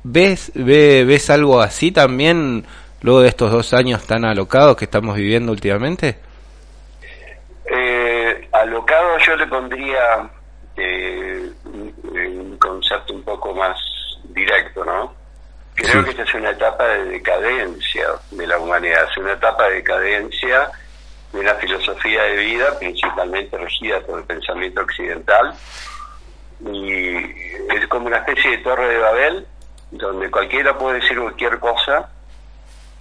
[0.03, 2.66] ¿Ves, ve- ves algo así también
[3.01, 6.18] luego de estos dos años tan alocados que estamos viviendo últimamente?
[7.72, 10.30] Eh, alocado yo le pondría
[10.78, 13.78] eh, un, concepto un poco más
[14.30, 15.14] directo, ¿no?
[15.76, 16.03] Creo Sí.
[16.06, 20.70] que esta es una etapa de decadencia de la humanidad, es una etapa de decadencia
[21.36, 25.53] de una filosofía de vida principalmente regida por el pensamiento occidental
[26.61, 27.17] y
[27.75, 29.47] es como una especie de torre de Babel
[29.91, 32.09] donde cualquiera puede decir cualquier cosa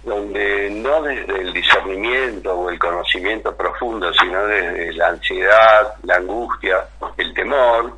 [0.03, 6.85] donde no desde el discernimiento o el conocimiento profundo, sino desde la ansiedad, la angustia,
[7.17, 7.97] el temor,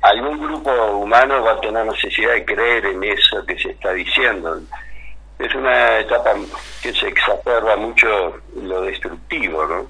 [0.00, 4.60] algún grupo humano va a tener necesidad de creer en eso que se está diciendo.
[5.42, 6.34] Es una etapa
[6.80, 8.06] que se exacerba mucho
[8.54, 9.86] lo destructivo, ¿no?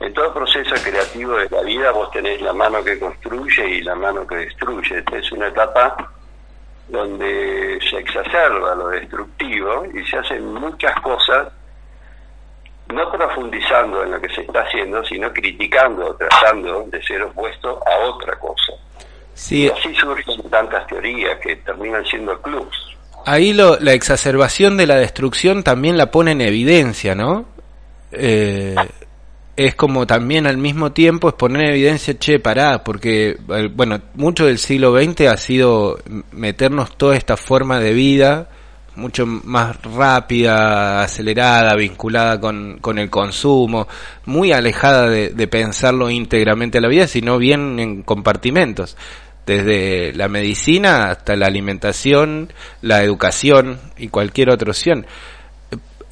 [0.00, 3.94] En todo proceso creativo de la vida vos tenés la mano que construye y la
[3.94, 5.04] mano que destruye.
[5.12, 6.10] Es una etapa
[6.88, 11.48] donde se exacerba lo destructivo y se hacen muchas cosas
[12.88, 17.80] no profundizando en lo que se está haciendo, sino criticando o tratando de ser opuesto
[17.86, 18.72] a otra cosa.
[19.34, 22.97] Sí, Y así surgen tantas teorías que terminan siendo clubs.
[23.28, 27.44] Ahí lo, la exacerbación de la destrucción también la pone en evidencia, ¿no?
[28.10, 28.74] Eh,
[29.54, 34.00] es como también al mismo tiempo es poner en evidencia, che, pará, porque, eh, bueno,
[34.14, 35.98] mucho del siglo XX ha sido
[36.32, 38.48] meternos toda esta forma de vida
[38.96, 43.86] mucho más rápida, acelerada, vinculada con, con el consumo,
[44.26, 48.96] muy alejada de, de pensarlo íntegramente a la vida, sino bien en compartimentos
[49.48, 55.06] desde la medicina hasta la alimentación, la educación y cualquier otra opción.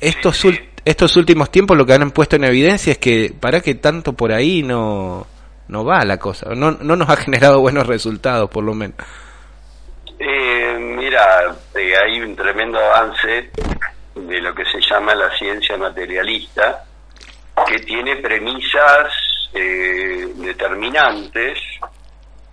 [0.01, 3.75] Estos, ul- estos últimos tiempos lo que han puesto en evidencia es que para que
[3.77, 5.27] tanto por ahí no,
[5.69, 8.97] no va la cosa, no, no nos ha generado buenos resultados por lo menos.
[10.19, 13.51] Eh, mira, eh, hay un tremendo avance
[14.15, 16.85] de lo que se llama la ciencia materialista,
[17.67, 19.09] que tiene premisas
[19.53, 21.59] eh, determinantes,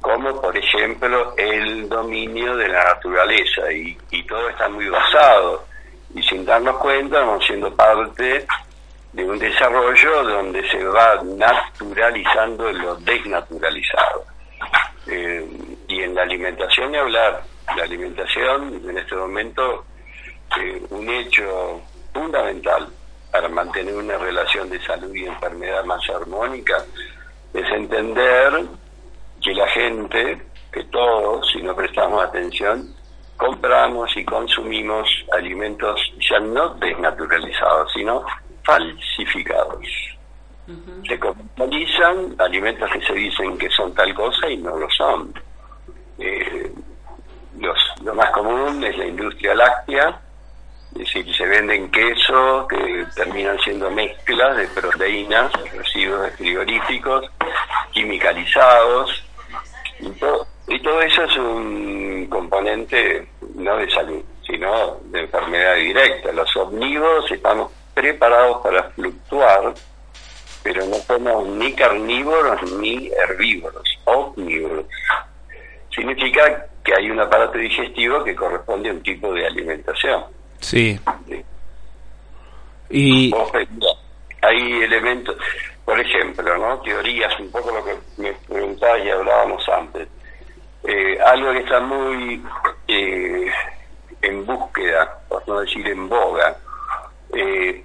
[0.03, 3.95] como por ejemplo el dominio de la naturaleza, y,
[4.27, 5.65] todo está muy basado,
[6.13, 8.45] y sin darnos cuenta vamos siendo parte
[9.13, 14.25] de un desarrollo donde se va naturalizando lo desnaturalizado.
[15.07, 15.47] Eh,
[15.87, 17.41] y en la alimentación ni hablar,
[17.77, 19.85] la alimentación en este momento
[20.59, 21.81] eh, un hecho
[22.13, 22.89] fundamental
[23.31, 26.83] para mantener una relación de salud y enfermedad más armónica
[27.53, 28.65] es entender
[29.43, 30.41] que la gente,
[30.71, 32.95] que todos, si no prestamos atención,
[33.37, 38.23] compramos y consumimos alimentos ya no desnaturalizados, sino
[38.63, 39.85] falsificados.
[41.07, 45.33] Se comercializan alimentos que se dicen que son tal cosa y no lo son.
[46.19, 46.71] Eh,
[47.59, 50.21] los, lo más común es la industria láctea,
[50.93, 57.29] es decir, se venden quesos que terminan siendo mezclas de proteínas, residuos frigoríficos,
[57.91, 59.22] quimicalizados,
[60.23, 66.31] todo, y todo eso es un componente no de salud, sino de enfermedad directa.
[66.31, 69.73] Los omnívoros estamos preparados para fluctuar,
[70.63, 74.85] pero no somos ni carnívoros ni herbívoros, omnívoros.
[75.93, 80.23] Significa que hay un aparato digestivo que corresponde a un tipo de alimentación.
[80.59, 80.99] Sí.
[82.89, 83.97] Y Vos pensás,
[84.41, 85.35] hay elementos,
[85.85, 86.79] por ejemplo, ¿no?
[86.81, 90.07] Teorías, un poco lo que me preguntabas y hablábamos antes.
[90.85, 92.43] Eh, algo que está muy
[92.87, 93.51] eh,
[94.21, 96.55] en búsqueda, por no decir en boga,
[97.33, 97.83] eh,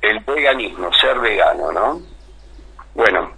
[0.00, 2.00] el veganismo, ser vegano, ¿no?
[2.94, 3.30] Bueno,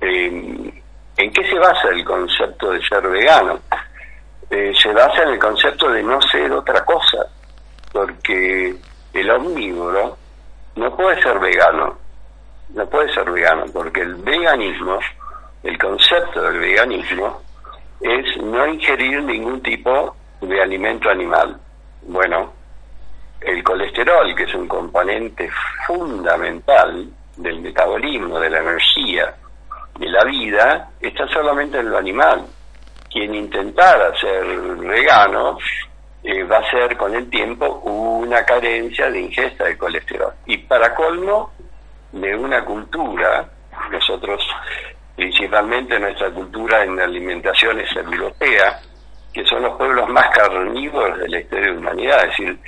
[0.00, 0.82] eh,
[1.16, 3.60] ¿en qué se basa el concepto de ser vegano?
[4.48, 7.26] Eh, se basa en el concepto de no ser otra cosa,
[7.92, 8.74] porque
[9.12, 10.16] el omnívoro
[10.76, 11.98] no puede ser vegano,
[12.70, 14.98] no puede ser vegano, porque el veganismo,
[15.62, 17.42] el concepto del veganismo,
[18.00, 21.58] es no ingerir ningún tipo de alimento animal.
[22.02, 22.52] Bueno,
[23.40, 25.50] el colesterol, que es un componente
[25.86, 29.34] fundamental del metabolismo, de la energía,
[29.98, 32.46] de la vida, está solamente en lo animal.
[33.10, 34.44] Quien intentara ser
[34.78, 35.58] vegano
[36.22, 40.32] eh, va a ser con el tiempo una carencia de ingesta de colesterol.
[40.46, 41.52] Y para colmo
[42.12, 43.48] de una cultura,
[43.90, 44.42] nosotros
[45.16, 48.80] principalmente nuestra cultura en alimentación es europea,
[49.32, 52.58] que son los pueblos más carnívoros de la historia de la humanidad, es decir,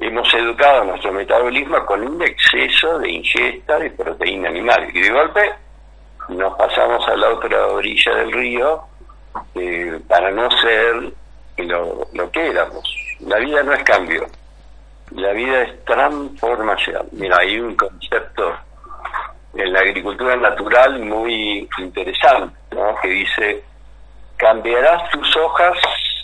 [0.00, 5.52] hemos educado nuestro metabolismo con un exceso de ingesta de proteína animal y de golpe
[6.28, 8.82] nos pasamos a la otra orilla del río
[9.54, 11.12] eh, para no ser
[11.58, 12.82] lo, lo que éramos.
[13.20, 14.26] La vida no es cambio,
[15.12, 17.08] la vida es transformación.
[17.12, 18.56] Mira, hay un concepto
[19.58, 22.94] en la agricultura natural muy interesante, ¿no?
[23.02, 23.64] que dice,
[24.36, 25.76] cambiarás tus hojas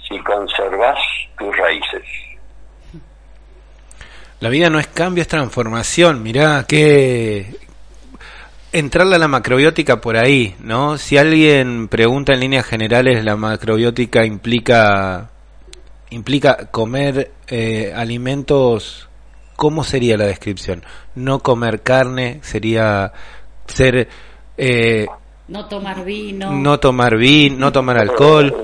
[0.08, 0.98] si conservas
[1.38, 2.02] tus raíces.
[4.40, 6.22] la vida no es cambio, es transformación.
[6.22, 7.56] Mirá que
[8.72, 10.98] entrarle a la macrobiótica por ahí, ¿no?
[10.98, 15.30] Si alguien pregunta en líneas generales, la macrobiótica implica
[16.10, 19.08] implica comer eh, alimentos.
[19.56, 20.82] ¿Cómo sería la descripción?
[21.14, 23.12] No comer carne sería
[23.66, 24.08] ser
[24.56, 25.06] eh,
[25.48, 26.52] No tomar vino.
[26.52, 28.54] no tomar vino, no tomar alcohol.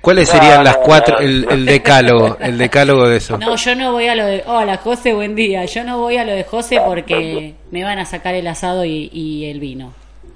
[0.00, 3.36] ¿Cuáles serían las cuatro el, el decálogo, el decálogo de eso?
[3.36, 4.42] No, yo no voy a lo de.
[4.46, 5.64] Hola, José, buen día.
[5.66, 9.10] Yo no voy a lo de José porque me van a sacar el asado y,
[9.12, 9.92] y el vino.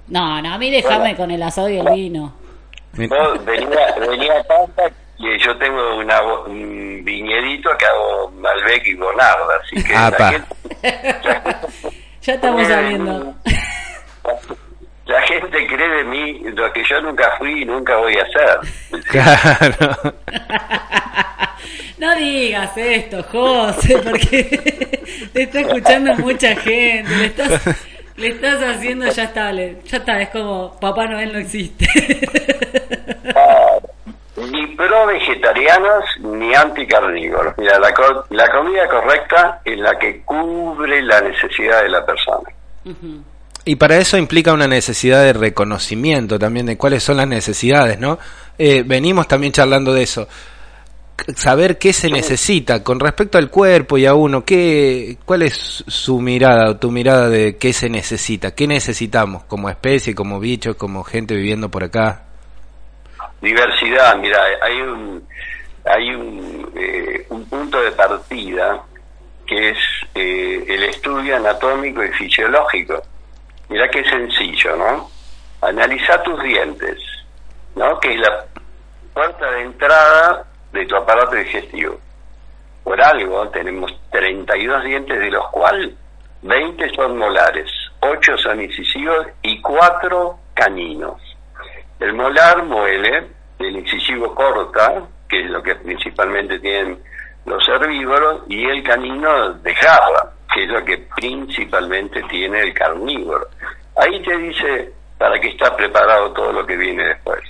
[0.09, 2.35] No, no, a mí déjame con el asado y el vino.
[2.93, 8.95] Vos venía, venía a casa y yo tengo una, un viñedito que hago Malbec y
[8.95, 10.47] Bonarda, así que la gente,
[12.23, 13.35] Ya estamos saliendo.
[15.07, 19.03] la gente cree de mí lo que yo nunca fui y nunca voy a hacer.
[19.11, 20.15] Claro.
[21.97, 25.01] No digas esto, José, porque
[25.33, 27.09] te está escuchando mucha gente.
[27.17, 27.63] Le estás,
[28.17, 31.87] le estás haciendo, ya está, le- ya está, es como Papá Noel no existe.
[34.37, 37.55] Mi, pro vegetarianos ni anticarnívoros.
[37.57, 42.51] Mira, la, co- la comida correcta es la que cubre la necesidad de la persona.
[43.65, 48.19] Y para eso implica una necesidad de reconocimiento también de cuáles son las necesidades, ¿no?
[48.59, 50.29] Eh, venimos también charlando de eso.
[51.37, 56.21] Saber qué se necesita con respecto al cuerpo y a uno, qué, cuál es su
[56.21, 61.05] mirada o tu mirada de qué se necesita, qué necesitamos como especie, como bichos, como
[61.05, 62.25] gente viviendo por acá.
[63.45, 65.29] Diversidad, mira, hay un,
[65.85, 68.83] hay un, eh, un punto de partida
[69.47, 69.79] que es
[70.15, 73.03] eh, el estudio anatómico y fisiológico.
[73.69, 75.11] Mira qué sencillo, ¿no?
[75.61, 76.99] Analiza tus dientes,
[77.77, 78.01] ¿no?
[78.01, 78.47] Que es la
[79.13, 82.01] puerta de entrada de tu aparato digestivo.
[82.83, 85.93] Por algo tenemos 32 dientes, de los cuales
[86.41, 87.71] 20 son molares,
[88.01, 91.34] 8 son incisivos y 4 caninos.
[92.01, 93.29] El molar muele,
[93.59, 97.03] el incisivo corta, que es lo que principalmente tienen
[97.47, 103.47] los herbívoros, y el canino desgarra, que es lo que principalmente tiene el carnívoro.
[103.97, 107.41] Ahí te dice para qué está preparado todo lo que viene después.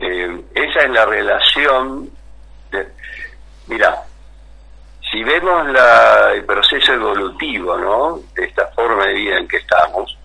[0.00, 2.08] Eh, esa es la relación.
[2.70, 2.86] De,
[3.66, 4.02] mira,
[5.10, 8.20] si vemos la- el proceso evolutivo, ¿no?
[8.34, 10.16] De esta forma de vida en que estamos,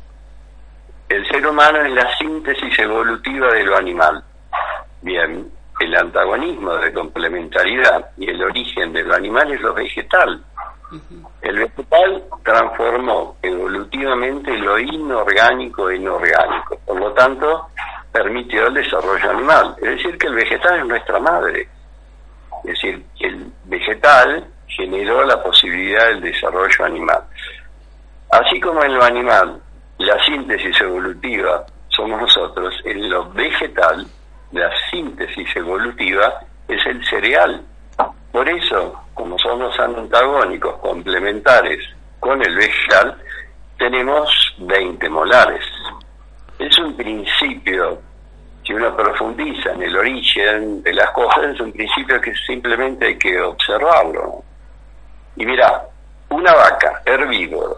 [1.10, 4.24] el ser humano es la síntesis evolutiva de lo animal.
[5.02, 10.44] Bien, el antagonismo de complementariedad y el origen de lo animal es lo vegetal.
[11.42, 17.70] El vegetal transformó evolutivamente lo inorgánico e inorgánico, por lo tanto
[18.12, 19.76] permitió el desarrollo animal.
[19.78, 21.68] Es decir, que el vegetal es nuestra madre.
[22.64, 27.24] Es decir, el vegetal generó la posibilidad del desarrollo animal.
[28.32, 29.62] Así como en lo animal,
[29.98, 34.06] la síntesis evolutiva somos nosotros, en lo vegetal,
[34.52, 37.62] la síntesis evolutiva es el cereal.
[38.32, 41.80] Por eso, como somos antagónicos, complementares
[42.20, 43.18] con el vegetal,
[43.78, 45.64] tenemos 20 molares.
[46.60, 48.02] Es un principio,
[48.66, 53.18] si uno profundiza en el origen de las cosas, es un principio que simplemente hay
[53.18, 54.44] que observarlo.
[55.38, 55.84] Y mira,
[56.30, 57.76] una vaca herbívora,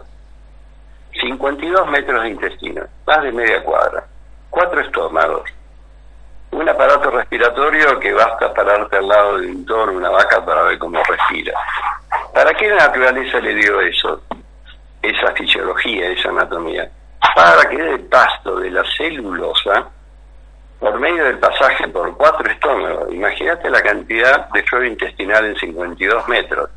[1.20, 4.04] 52 metros de intestino, más de media cuadra,
[4.50, 5.50] cuatro estómagos,
[6.50, 10.78] un aparato respiratorio que basta pararte al lado de un toro, una vaca, para ver
[10.78, 11.52] cómo respira.
[12.32, 14.22] ¿Para qué la naturaleza le dio eso?
[15.02, 16.90] Esa fisiología, esa anatomía.
[17.34, 19.88] Para que del pasto de la celulosa,
[20.78, 26.28] por medio del pasaje por cuatro estómagos, imagínate la cantidad de flora intestinal en 52
[26.28, 26.70] metros,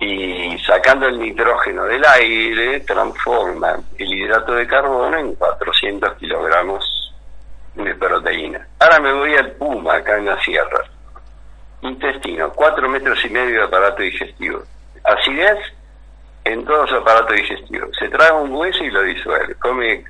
[0.00, 7.14] y sacando el nitrógeno del aire, transforma el hidrato de carbono en 400 kilogramos
[7.74, 8.66] de proteína.
[8.78, 10.84] Ahora me voy al Puma, acá en la sierra.
[11.82, 14.62] Intestino, 4 metros y medio de aparato digestivo.
[15.04, 15.58] Acidez
[16.44, 17.86] en todo su aparato digestivo.
[17.98, 19.54] Se traga un hueso y lo disuelve.
[19.56, 20.04] Come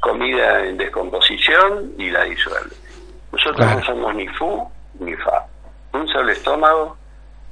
[0.00, 2.74] comida en descomposición y la disuelve.
[3.32, 3.78] Nosotros Claro.
[3.80, 4.70] no somos ni fu
[5.00, 5.44] ni fa.
[5.92, 6.96] Un solo estómago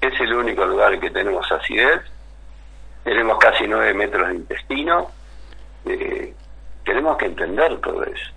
[0.01, 2.01] es el único lugar que tenemos acidez.
[3.05, 5.11] Tenemos casi 9 metros de intestino.
[5.87, 6.33] Eh,
[6.85, 8.31] tenemos que entender todo eso.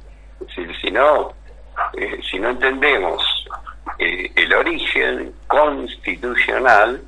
[0.82, 1.34] Si no,
[1.94, 3.22] eh, si no entendemos
[4.00, 7.02] eh, el origen constitucional,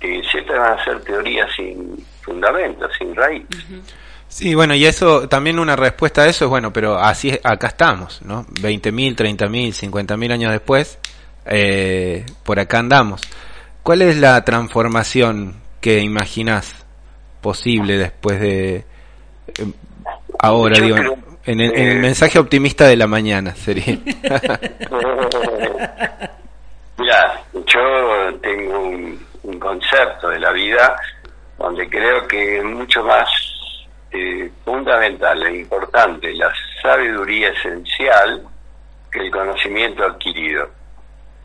[0.00, 3.44] eh, siempre van a ser teorías sin fundamento, sin raíz.
[4.28, 7.68] Sí, bueno, y eso, también una respuesta a eso es, bueno, pero así, es- acá
[7.68, 8.44] estamos, ¿no?
[8.60, 10.98] 20.000, 30.000, 50.000 años después,
[11.46, 13.22] eh, por acá andamos.
[13.82, 16.84] ¿Cuál es la transformación que imaginás
[17.40, 18.76] posible después de...
[18.76, 18.84] eh,
[20.38, 23.98] ahora, Yo digo, creo- en el, en el mensaje optimista de la mañana sería?
[26.98, 30.96] Mira, yo tengo un, un concepto de la vida
[31.56, 33.28] donde creo que es mucho más
[34.10, 36.52] eh, fundamental e importante la
[36.82, 38.42] sabiduría esencial
[39.10, 40.68] que el conocimiento adquirido.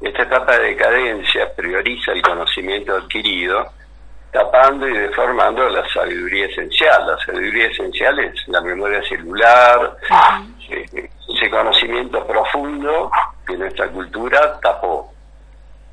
[0.04, 3.72] Esta etapa de decadencia prioriza el conocimiento adquirido,
[4.34, 7.08] tapando y deformando la sabiduría esencial.
[7.08, 9.96] La sabiduría esencial es la memoria celular,
[10.70, 13.10] eh, ese conocimiento profundo
[13.48, 15.10] que nuestra cultura tapó.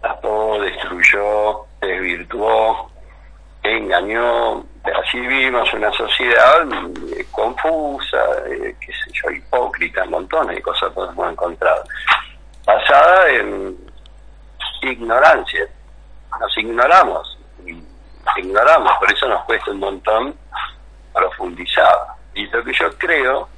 [0.00, 2.90] Tapó, destruyó, desvirtuó,
[3.62, 4.64] engañó.
[5.04, 6.66] Así vivimos una sociedad
[7.16, 11.80] eh, confusa, eh, qué sé yo, hipócrita, montones de cosas podemos encontrar.
[12.66, 13.89] Basada en
[14.86, 15.66] ignorancia.
[16.38, 17.38] Nos ignoramos,
[18.36, 20.34] ignoramos, por eso nos cuesta un montón
[21.12, 21.98] profundizar.
[22.34, 23.48] Y lo que yo creo,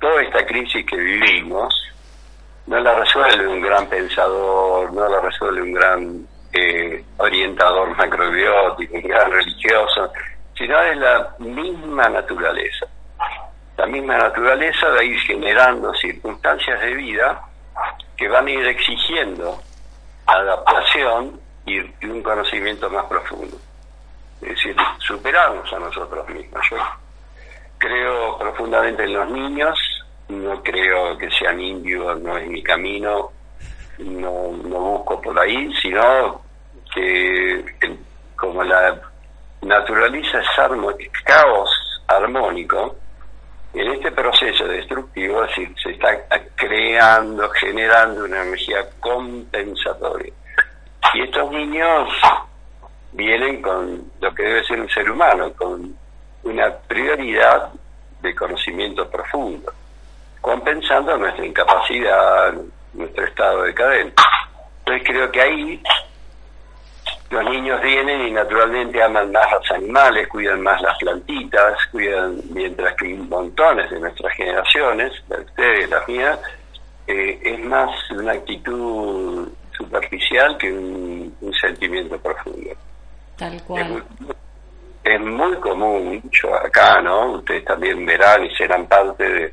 [0.00, 1.74] toda esta crisis que vivimos,
[2.66, 9.02] no la resuelve un gran pensador, no la resuelve un gran eh, orientador macrobiótico, un
[9.02, 10.12] gran religioso,
[10.56, 12.86] sino es la misma naturaleza.
[13.76, 17.42] La misma naturaleza va a ir generando circunstancias de vida
[18.16, 19.62] que van a ir exigiendo
[20.28, 23.56] adaptación y, un conocimiento más profundo.
[24.40, 26.60] Es decir, superarnos a nosotros mismos.
[26.70, 26.76] Yo
[27.78, 29.78] creo profundamente en los niños,
[30.28, 33.30] no creo que sean indios, no es mi camino,
[33.98, 36.42] no, no busco por ahí, sino
[36.94, 37.64] que
[38.36, 39.00] como la
[39.62, 41.70] naturaleza es caos
[42.06, 42.96] armónico,
[43.74, 45.46] en este proceso destructivo
[45.82, 50.32] se está creando, generando una energía compensatoria.
[51.14, 52.08] Y estos niños
[53.12, 55.94] vienen con lo que debe ser un ser humano, con
[56.44, 57.70] una prioridad
[58.20, 59.72] de conocimiento profundo,
[60.40, 62.54] compensando nuestra incapacidad,
[62.94, 64.22] nuestro estado decadente.
[64.80, 65.82] Entonces creo que ahí
[67.30, 72.94] los niños vienen y naturalmente aman más los animales, cuidan más las plantitas, cuidan, mientras
[72.94, 76.38] que montones de nuestras generaciones, de ustedes, las mías,
[77.06, 82.70] eh, es más una actitud superficial que un, un sentimiento profundo.
[83.36, 84.02] Tal cual.
[85.04, 87.32] es muy común, yo acá, ¿no?
[87.32, 89.52] Ustedes también verán y serán parte de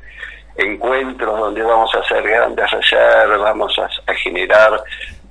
[0.56, 4.82] encuentros donde vamos a hacer grandes reservas, vamos a, a generar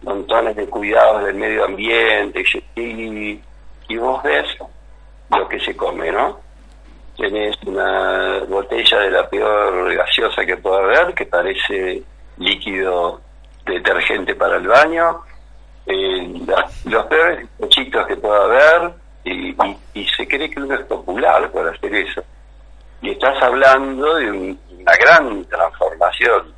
[0.05, 2.43] montones de cuidados del medio ambiente
[2.75, 3.41] y,
[3.89, 4.45] y vos ves
[5.31, 6.39] lo que se come, ¿no?
[7.17, 12.03] Tenés una botella de la peor gaseosa que pueda haber, que parece
[12.37, 13.21] líquido
[13.65, 15.21] detergente para el baño,
[15.87, 16.33] eh,
[16.85, 18.93] los peores cochitos que pueda haber,
[19.23, 22.21] y, y- y se cree que uno es popular por hacer eso.
[23.01, 26.53] Y estás hablando de un- una gran transformación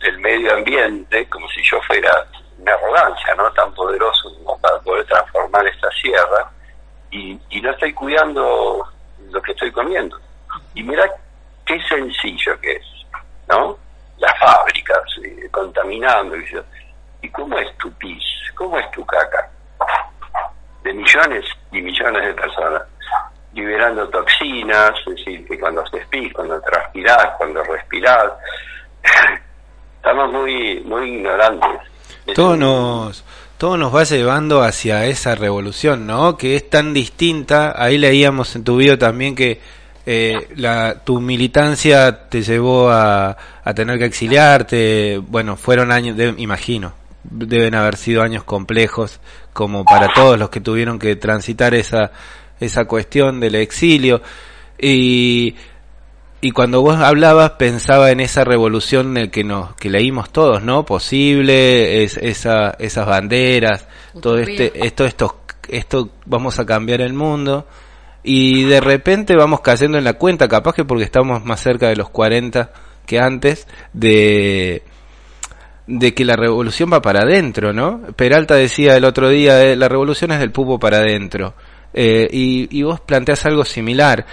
[0.00, 2.26] del medio ambiente, como si yo fuera
[2.58, 3.50] una arrogancia, ¿no?
[3.52, 6.50] Tan poderoso como para poder transformar esta sierra,
[7.10, 8.86] y, y no estoy cuidando
[9.30, 10.18] lo que estoy comiendo.
[10.74, 11.10] Y mira
[11.64, 12.86] qué sencillo que es,
[13.48, 13.78] ¿no?
[14.18, 15.02] Las fábricas
[15.50, 16.36] contaminando.
[16.36, 16.62] Y, yo,
[17.22, 18.24] ¿Y cómo es tu pis?
[18.54, 19.50] ¿Cómo es tu caca?
[20.82, 22.82] De millones y millones de personas
[23.52, 28.32] liberando toxinas, es decir, que cuando te pis, cuando transpirás, cuando respirás,
[29.96, 31.80] estamos muy muy ignorantes.
[32.34, 33.24] Todo nos,
[33.56, 36.36] todo nos va llevando hacia esa revolución, ¿no?
[36.36, 37.74] Que es tan distinta.
[37.76, 39.60] Ahí leíamos en tu video también que
[40.06, 45.18] eh, la, tu militancia te llevó a, a tener que exiliarte.
[45.26, 46.92] Bueno, fueron años, de- imagino,
[47.24, 49.20] deben haber sido años complejos,
[49.52, 52.12] como para todos los que tuvieron que transitar esa,
[52.60, 54.22] esa cuestión del exilio.
[54.78, 55.56] Y
[56.40, 60.62] y cuando vos hablabas pensaba en esa revolución en el que nos que leímos todos,
[60.62, 60.84] ¿no?
[60.84, 63.88] Posible, es, esa, esas banderas,
[64.20, 67.66] todo este esto esto esto vamos a cambiar el mundo
[68.22, 71.96] y de repente vamos cayendo en la cuenta, capaz que porque estamos más cerca de
[71.96, 72.70] los 40
[73.04, 74.84] que antes de
[75.88, 78.02] de que la revolución va para adentro, ¿no?
[78.14, 81.54] Peralta decía el otro día, eh, la revolución es del pupo para adentro.
[81.94, 84.26] Eh, y, y vos planteas algo similar.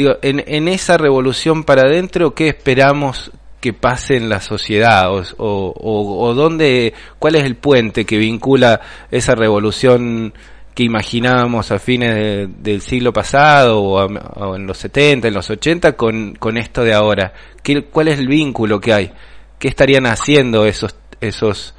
[0.00, 3.30] Digo, en, en esa revolución para adentro, ¿qué esperamos
[3.60, 5.10] que pase en la sociedad?
[5.36, 8.80] O, dónde, cuál es el puente que vincula
[9.10, 10.32] esa revolución
[10.74, 15.50] que imaginábamos a fines de- del siglo pasado o, a- en los 70, en los
[15.50, 17.34] 80 con, con esto de ahora?
[17.62, 19.12] ¿Qué, ¿Cuál es el vínculo que hay?
[19.58, 21.74] ¿Qué estarían haciendo esos, esos,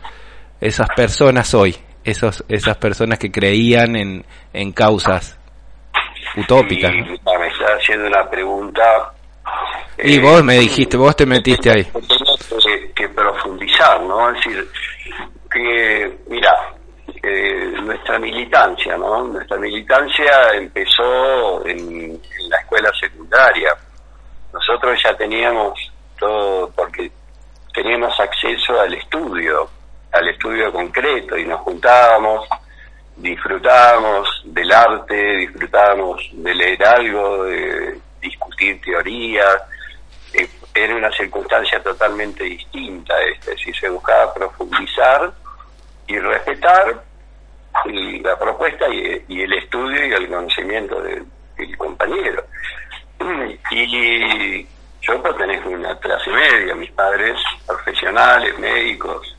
[0.59, 1.75] esas personas hoy?
[2.03, 5.39] Esos, esas personas que creían en, en causas
[6.37, 6.91] utópicas.
[6.93, 9.13] Y, me está haciendo una pregunta.
[9.97, 11.83] Y eh, vos me dijiste, vos te metiste ahí.
[11.85, 14.29] que, que profundizar, ¿no?
[14.29, 14.67] Es decir,
[15.51, 16.53] que, mira,
[17.23, 19.23] eh, nuestra militancia, ¿no?
[19.25, 23.75] Nuestra militancia empezó en, en la escuela secundaria.
[24.53, 25.73] Nosotros ya teníamos
[26.19, 27.11] todo, porque
[27.73, 29.69] teníamos acceso al estudio,
[30.11, 32.47] al estudio concreto, y nos juntábamos,
[33.21, 39.57] disfrutábamos del arte, disfrutábamos de leer algo, de discutir teorías,
[40.33, 45.31] eh, era una circunstancia totalmente distinta, es decir, se buscaba profundizar
[46.07, 47.03] y respetar
[47.85, 51.23] la propuesta y, el estudio y el conocimiento de-
[51.57, 52.43] del compañero.
[53.71, 54.65] Y
[55.01, 59.30] yo pertenezco a una clase media, mis padres profesionales, médicos,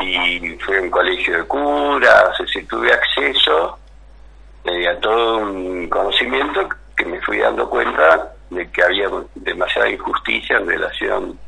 [0.00, 3.78] y fui a un colegio de curas, es tuve acceso
[4.64, 10.56] eh, a todo un conocimiento que me fui dando cuenta de que había demasiada injusticia
[10.56, 11.38] en relación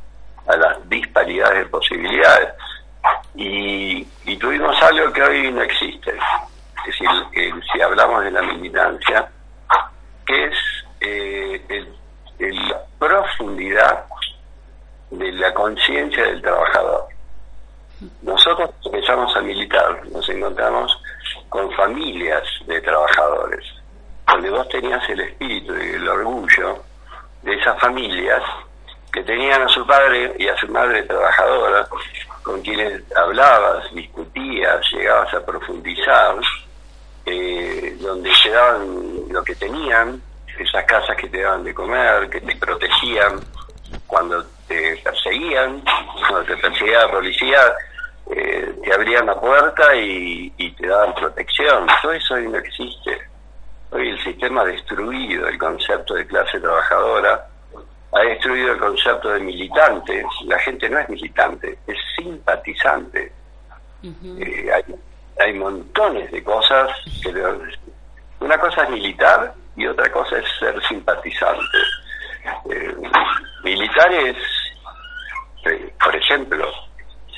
[0.46, 2.54] a las disparidades de posibilidades.
[3.34, 4.04] Y,
[4.38, 6.10] tuvimos algo que hoy no existe.
[6.10, 7.08] Es decir,
[7.72, 9.28] si hablamos de la militancia,
[10.24, 10.54] que es
[11.00, 11.62] eh,
[12.38, 14.04] el, la profundidad
[15.10, 17.17] de la conciencia del trabajador.
[18.22, 20.96] Nosotros empezamos a militar, nos encontramos
[21.48, 23.64] con familias de trabajadores,
[24.26, 26.82] donde vos tenías el espíritu y el orgullo
[27.42, 28.42] de esas familias
[29.12, 31.88] que tenían a su padre y a su madre trabajadora,
[32.42, 36.36] con quienes hablabas, discutías, llegabas a profundizar,
[37.26, 40.22] eh, donde te daban lo que tenían,
[40.58, 43.40] esas casas que te daban de comer, que te protegían
[44.06, 45.82] cuando te perseguían,
[46.28, 47.60] cuando te perseguía la policía,
[48.30, 51.86] eh, te abrían la puerta y, y te daban protección.
[52.02, 53.18] Todo eso hoy no existe.
[53.90, 57.48] Hoy el sistema ha destruido el concepto de clase trabajadora,
[58.12, 60.24] ha destruido el concepto de militante.
[60.44, 63.32] La gente no es militante, es simpatizante.
[64.02, 64.94] Eh, hay,
[65.38, 66.90] hay montones de cosas.
[67.22, 67.32] Que
[68.40, 71.78] una cosa es militar y otra cosa es ser simpatizante.
[72.70, 72.94] Eh,
[73.64, 74.36] militar es,
[75.64, 76.70] eh, por ejemplo,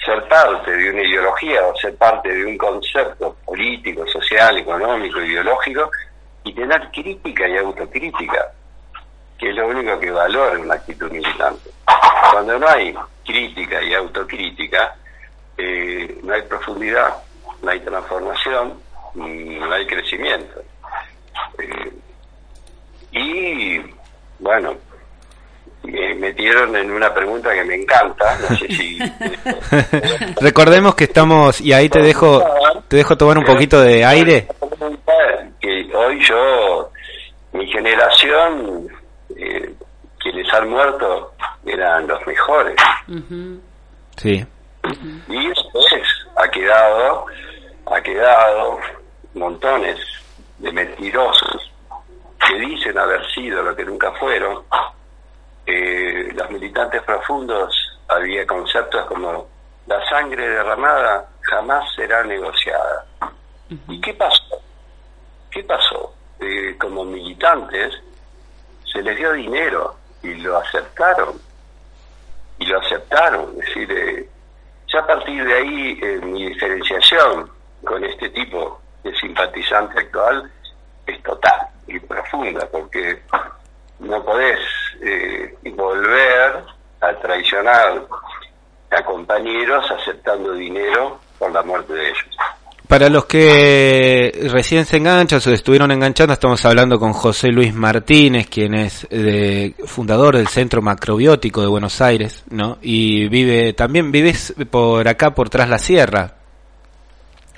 [0.04, 5.90] ser parte de una ideología o ser parte de un concepto político, social, económico, ideológico
[6.44, 8.52] y tener crítica y autocrítica,
[9.38, 11.70] que es lo único que valora una actitud militante.
[12.32, 12.94] Cuando no hay
[13.24, 14.96] crítica y autocrítica,
[15.58, 17.14] eh, no hay profundidad,
[17.62, 18.80] no hay transformación,
[19.14, 20.62] no hay crecimiento.
[21.58, 21.92] Eh,
[23.12, 23.80] y
[24.38, 24.76] bueno,
[25.82, 28.98] me metieron en una pregunta que me encanta, no sé si...
[30.40, 32.44] Recordemos que estamos, y ahí te dejo,
[32.88, 34.48] te dejo tomar un poquito de aire.
[35.60, 36.90] Que hoy yo,
[37.52, 38.88] mi generación,
[39.36, 39.74] eh,
[40.18, 41.32] quienes han muerto
[41.64, 42.76] eran los mejores.
[44.16, 44.44] Sí.
[45.28, 46.04] Y después
[46.36, 47.26] ha quedado,
[47.86, 48.78] ha quedado
[49.34, 49.98] montones
[50.58, 51.70] de mentirosos
[52.46, 54.62] que dicen haber sido lo que nunca fueron.
[55.72, 57.72] Eh, los militantes profundos
[58.08, 59.46] había conceptos como
[59.86, 63.06] la sangre derramada jamás será negociada.
[63.88, 64.60] ¿Y qué pasó?
[65.48, 66.12] ¿Qué pasó?
[66.40, 67.94] Eh, como militantes
[68.92, 69.94] se les dio dinero
[70.24, 71.40] y lo aceptaron.
[72.58, 73.50] Y lo aceptaron.
[73.60, 74.28] Es decir, eh,
[74.92, 77.48] ya a partir de ahí eh, mi diferenciación
[77.84, 80.50] con este tipo de simpatizante actual
[81.06, 83.22] es total y profunda, porque
[84.00, 84.58] no podés
[85.00, 86.64] eh, volver
[87.00, 88.02] a traicionar
[88.90, 92.36] a compañeros aceptando dinero por la muerte de ellos.
[92.90, 97.72] Para los que recién se enganchan o se estuvieron enganchando, estamos hablando con José Luis
[97.72, 102.78] Martínez, quien es eh, fundador del Centro Macrobiótico de Buenos Aires, ¿no?
[102.82, 106.34] Y vive, también vives por acá, por tras la sierra,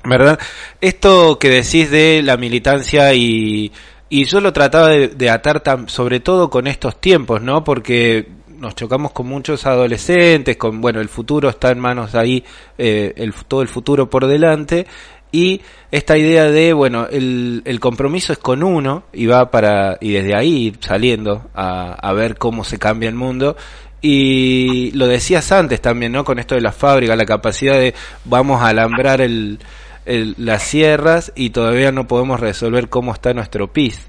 [0.04, 0.38] ¿verdad?
[0.82, 3.72] Esto que decís de la militancia y,
[4.12, 7.64] y yo lo trataba de, atar tam- sobre todo con estos tiempos, ¿no?
[7.64, 12.44] Porque nos chocamos con muchos adolescentes, con, bueno, el futuro está en manos ahí,
[12.76, 14.86] eh, el, todo el futuro por delante,
[15.32, 20.12] y esta idea de, bueno, el, el compromiso es con uno, y va para, y
[20.12, 23.56] desde ahí saliendo a, a ver cómo se cambia el mundo,
[24.02, 26.22] y lo decías antes también, ¿no?
[26.22, 27.94] Con esto de la fábrica, la capacidad de
[28.26, 29.58] vamos a alambrar el,
[30.06, 34.08] el- las sierras y todavía no podemos resolver cómo está nuestro PIS.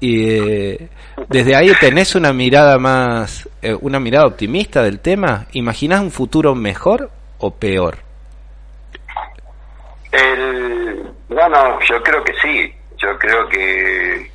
[0.00, 0.88] Y eh,
[1.28, 5.46] desde ahí tenés una mirada más, eh, una mirada optimista del tema.
[5.52, 7.98] ¿Imaginás un futuro mejor o peor?
[10.10, 12.72] El, bueno, yo creo que sí.
[12.98, 14.30] Yo creo que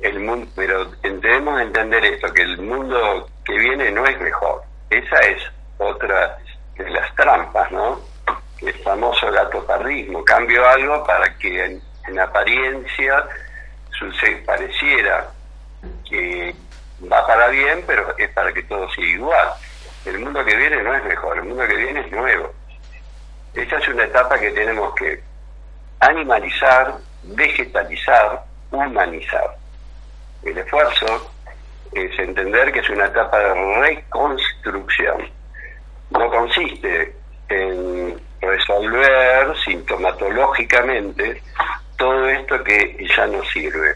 [0.00, 4.62] el mundo, pero debemos entender esto, que el mundo que viene no es mejor.
[4.90, 5.42] Esa es
[5.78, 6.36] otra
[6.76, 8.00] de las trampas, ¿no?
[8.60, 10.24] El famoso gato pardismo.
[10.24, 13.24] Cambio algo para que en, en apariencia
[14.44, 15.30] pareciera
[16.08, 16.54] que
[17.10, 19.48] va para bien, pero es para que todo siga igual.
[20.04, 22.52] El mundo que viene no es mejor, el mundo que viene es nuevo.
[23.54, 25.20] Esta es una etapa que tenemos que
[26.00, 26.94] animalizar,
[27.24, 29.56] vegetalizar, humanizar.
[30.42, 31.32] El esfuerzo
[31.92, 35.30] es entender que es una etapa de reconstrucción.
[36.10, 37.14] No consiste
[37.48, 41.42] en resolver sintomatológicamente
[41.96, 43.94] todo esto que ya no sirve,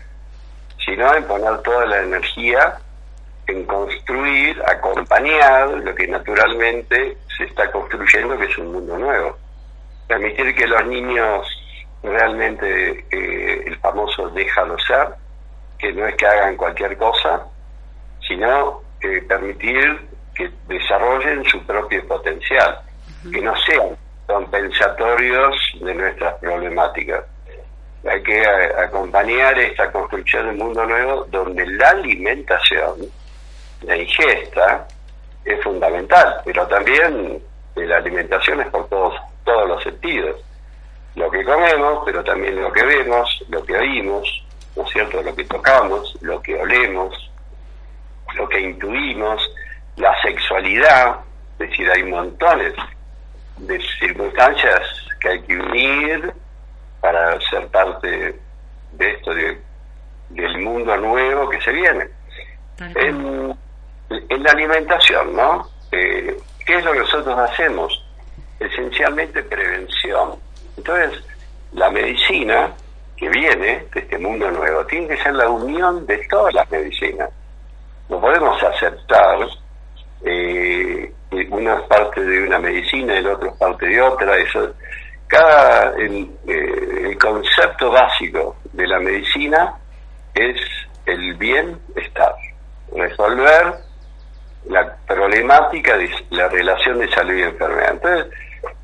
[0.85, 2.79] sino en poner toda la energía
[3.47, 9.37] en construir, acompañar lo que naturalmente se está construyendo, que es un mundo nuevo.
[10.07, 11.47] Permitir que los niños
[12.03, 15.09] realmente, eh, el famoso déjalo ser,
[15.79, 17.45] que no es que hagan cualquier cosa,
[18.27, 22.81] sino eh, permitir que desarrollen su propio potencial,
[23.33, 23.97] que no sean
[24.33, 27.25] compensatorios de nuestras problemáticas.
[28.09, 28.43] Hay que
[28.79, 32.97] acompañar esta construcción del mundo nuevo donde la alimentación,
[33.83, 34.89] la ingesta,
[35.45, 37.43] es fundamental, pero también
[37.77, 39.15] la alimentación es por todos,
[39.45, 40.41] todos los sentidos.
[41.15, 45.23] Lo que comemos, pero también lo que vemos, lo que oímos, ¿no es cierto?
[45.23, 47.31] Lo que tocamos, lo que olemos,
[48.35, 49.43] lo que intuimos,
[49.97, 51.17] la sexualidad,
[51.59, 52.73] es decir, hay montones
[53.59, 54.81] de circunstancias
[55.21, 56.33] que hay que unir
[57.01, 58.39] para ser parte
[58.93, 59.61] de esto, de,
[60.31, 62.09] del mundo nuevo que se viene.
[62.79, 63.57] En,
[64.11, 65.69] en la alimentación, ¿no?
[65.93, 66.37] Eh,
[66.67, 68.05] ¿Qué es lo que nosotros hacemos?
[68.59, 70.37] Esencialmente prevención.
[70.77, 71.23] Entonces,
[71.73, 72.73] la medicina
[73.17, 77.31] que viene de este mundo nuevo tiene que ser la unión de todas las medicinas.
[78.09, 79.39] No podemos aceptar
[80.25, 81.13] eh,
[81.51, 84.37] una es parte de una medicina el otro es parte de otra.
[84.37, 84.75] Eso,
[85.27, 89.75] cada el, eh, el concepto básico de la medicina
[90.35, 90.57] es
[91.07, 92.35] el bienestar,
[92.95, 93.75] resolver
[94.67, 97.93] la problemática de la relación de salud y enfermedad.
[97.93, 98.27] Entonces,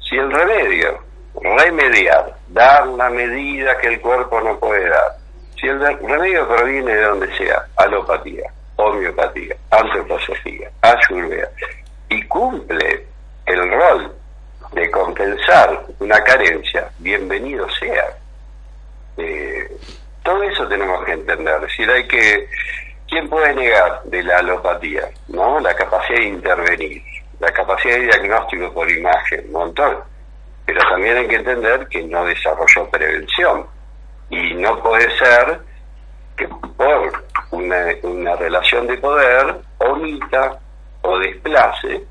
[0.08, 0.98] si el remedio,
[1.40, 5.16] remediar, dar la medida que el cuerpo no puede dar,
[5.60, 11.48] si el remedio proviene de donde sea, alopatía, homeopatía, antroposofía, ayurveda,
[12.08, 13.06] y cumple
[13.46, 14.14] el rol
[14.72, 18.16] de compensar una carencia, bienvenido sea.
[19.16, 19.76] Eh,
[20.22, 22.48] todo eso tenemos que entender, es decir, hay que
[23.08, 25.08] ¿Quién puede negar de la alopatía?
[25.28, 25.58] ¿No?
[25.60, 27.02] La capacidad de intervenir,
[27.40, 29.96] la capacidad de diagnóstico por imagen, un montón.
[30.66, 33.66] Pero también hay que entender que no desarrolló prevención.
[34.28, 35.60] Y no puede ser
[36.36, 36.46] que
[36.76, 40.58] por una, una relación de poder omita
[41.02, 42.04] o desplace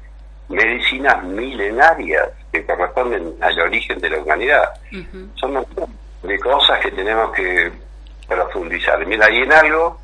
[0.49, 4.69] medicinas milenarias que corresponden al origen de la humanidad.
[5.35, 5.65] Son
[6.23, 7.71] de cosas que tenemos que
[8.27, 9.05] profundizar.
[9.05, 9.99] Mira, y en algo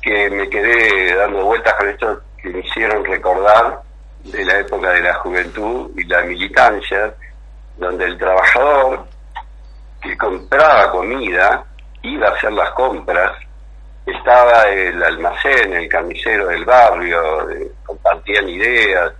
[0.00, 3.82] que me quedé dando vueltas con esto que me hicieron recordar
[4.24, 7.14] de la época de la juventud y la militancia,
[7.76, 9.06] donde el trabajador
[10.00, 11.64] que compraba comida
[12.02, 13.32] iba a hacer las compras,
[14.10, 19.12] estaba el almacén, el carnicero del barrio, eh, compartían ideas,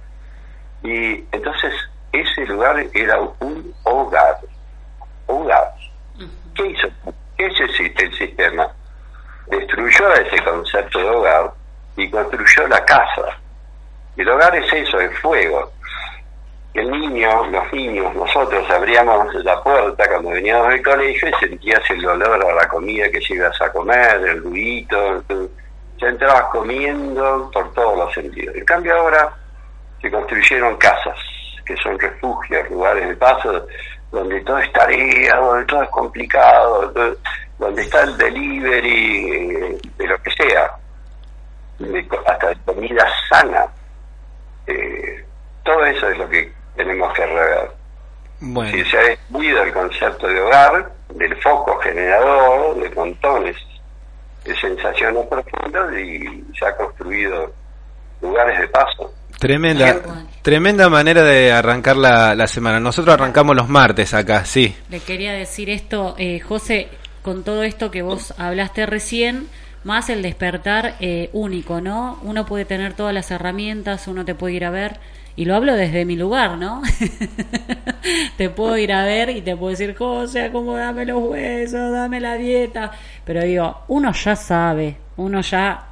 [0.83, 1.73] y entonces
[2.13, 4.39] ese lugar era un hogar,
[5.27, 5.75] hogar.
[6.55, 6.89] ¿Qué hizo?
[7.37, 8.69] ¿Qué es el, el sistema?
[9.47, 11.53] Destruyó ese concepto de hogar
[11.97, 13.39] y construyó la casa.
[14.17, 15.73] El hogar es eso, es fuego.
[16.79, 22.07] El niño, los niños, nosotros abríamos la puerta cuando veníamos del colegio y sentías el
[22.07, 25.25] olor a la comida que ibas a comer, el ruidito,
[25.97, 28.55] ya entrabas comiendo por todos los sentidos.
[28.55, 29.29] En cambio ahora
[30.01, 31.19] se construyeron casas,
[31.67, 33.67] que son refugios, lugares de paso,
[34.13, 36.93] donde todo es tarea, donde todo es complicado,
[37.59, 40.71] donde- está el delivery eh, de lo que sea,
[41.81, 43.67] de hasta de comida sana.
[44.69, 45.25] Eh,
[45.65, 47.71] todo eso es lo que tenemos que rever.
[48.41, 53.57] Bueno, Si se ha descuido el concepto de hogar, del foco generador, de montones
[54.45, 57.53] de sensaciones profundas y se ha construido
[58.23, 59.13] lugares de paso.
[59.39, 60.01] tremenda,
[60.43, 62.81] tremenda manera de arrancar la, la semana.
[62.81, 64.75] Nosotros arrancamos los martes acá, sí.
[64.89, 66.89] Le quería decir esto, eh, José,
[67.23, 69.49] con todo esto que vos hablaste recién,
[69.85, 72.19] más el despertar eh, único, ¿no?
[72.23, 74.99] Uno puede tener todas las herramientas, uno te puede ir a ver,
[75.39, 76.83] y lo hablo desde mi lugar, ¿no?
[78.37, 82.35] te puedo ir a ver y te puedo decir, José, acomodame los huesos, dame la
[82.35, 82.91] dieta,
[83.25, 85.91] pero digo, uno ya sabe, uno ya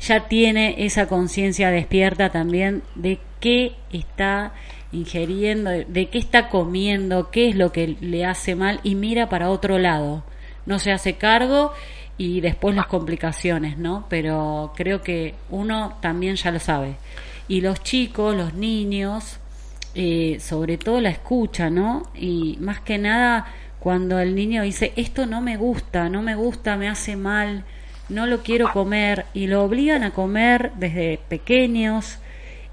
[0.00, 4.52] ya tiene esa conciencia despierta también de qué está
[4.90, 9.28] ingiriendo, de, de qué está comiendo, qué es lo que le hace mal y mira
[9.28, 10.24] para otro lado.
[10.64, 11.74] No se hace cargo
[12.16, 14.06] y después las complicaciones, ¿no?
[14.08, 16.96] Pero creo que uno también ya lo sabe.
[17.48, 19.38] Y los chicos, los niños,
[19.94, 22.04] eh, sobre todo la escucha, ¿no?
[22.14, 23.46] Y más que nada
[23.80, 27.64] cuando el niño dice, esto no me gusta, no me gusta, me hace mal,
[28.08, 32.18] no lo quiero comer, y lo obligan a comer desde pequeños,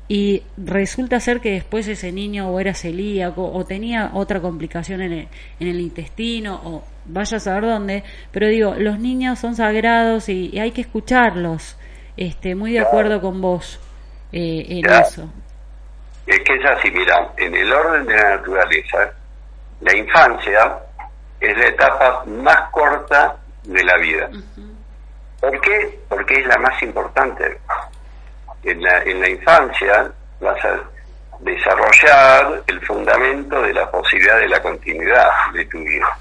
[0.07, 5.13] y resulta ser que después ese niño o era celíaco o tenía otra complicación en
[5.13, 5.27] el,
[5.59, 10.51] en el intestino o vaya a saber dónde, pero digo, los niños son sagrados y,
[10.53, 11.77] y hay que escucharlos.
[12.17, 13.79] Este, muy de acuerdo con vos
[14.35, 15.29] eh, en eso.
[16.27, 19.11] Es que es así, mira, en el orden de la naturaleza,
[19.81, 20.77] la infancia
[21.39, 24.29] es la etapa más corta de la vida.
[25.39, 25.99] ¿Por qué?
[26.09, 27.59] Porque es la más importante.
[28.63, 30.79] En la, en la infancia vas a,
[31.39, 36.17] desarrollar el fundamento de la posibilidad de la continuidad de tu vida.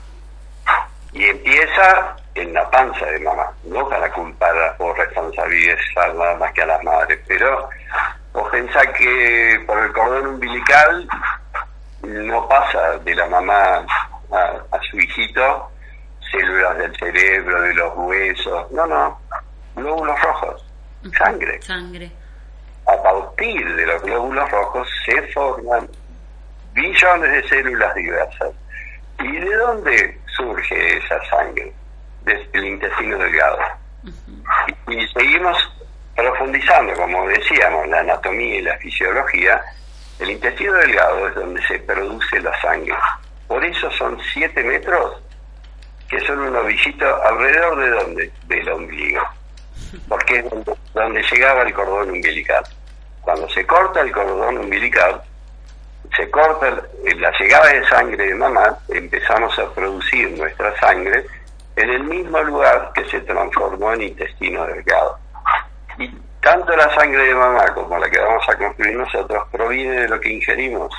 [1.13, 6.63] Y empieza en la panza de mamá, no para culpar o responsabilizar nada más que
[6.63, 7.69] a las madres, pero
[8.33, 11.09] vos pensás que por el cordón umbilical
[12.03, 13.87] no pasa de la mamá
[14.33, 15.71] a, a su hijito
[16.31, 19.21] células del cerebro, de los huesos, no, no,
[19.77, 20.67] glóbulos rojos,
[21.17, 21.63] sangre.
[21.63, 22.11] Sangre.
[22.87, 25.89] A partir de los glóbulos rojos se forman
[26.73, 28.51] billones de células diversas.
[29.21, 31.73] ¿Y de dónde surge esa sangre?
[32.25, 33.59] Desde el intestino delgado.
[34.89, 35.57] Y, y seguimos
[36.15, 39.61] profundizando, como decíamos, la anatomía y la fisiología.
[40.19, 42.95] El intestino delgado es donde se produce la sangre.
[43.49, 45.21] Por eso son 7 metros
[46.09, 48.33] que son un ovillito alrededor de dónde?
[48.47, 49.23] Del ombligo.
[50.09, 52.65] Porque es donde, donde llegaba el cordón umbilical.
[53.23, 55.23] Cuando se corta el cordón umbilical,
[56.17, 61.25] se corta la llegada de sangre de mamá, empezamos a producir nuestra sangre
[61.77, 65.19] en el mismo lugar que se transformó en intestino delgado.
[65.99, 66.09] Y
[66.41, 70.21] tanto la sangre de mamá como la que vamos a construir nosotros proviene de lo
[70.21, 70.93] que ingerimos.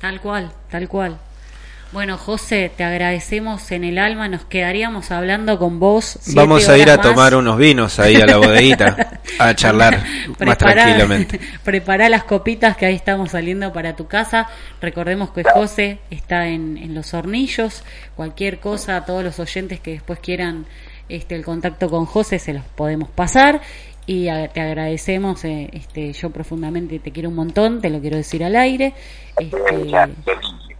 [0.00, 1.18] Tal cual, tal cual.
[1.94, 6.18] Bueno, José, te agradecemos en el alma, nos quedaríamos hablando con vos.
[6.34, 7.06] Vamos a ir a más.
[7.06, 10.02] tomar unos vinos ahí a la bodeguita, a charlar
[10.44, 11.38] más tranquilamente.
[11.62, 14.48] Prepará las copitas que ahí estamos saliendo para tu casa.
[14.80, 17.84] Recordemos que José está en, en los hornillos.
[18.16, 20.66] Cualquier cosa, a todos los oyentes que después quieran
[21.08, 23.60] este, el contacto con José, se los podemos pasar.
[24.04, 28.42] Y te agradecemos, eh, este, yo profundamente te quiero un montón, te lo quiero decir
[28.42, 28.94] al aire.
[29.38, 29.56] Este,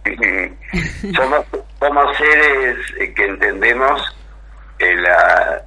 [1.15, 1.45] somos,
[1.79, 4.01] somos seres eh, que entendemos
[4.79, 5.61] el, ah,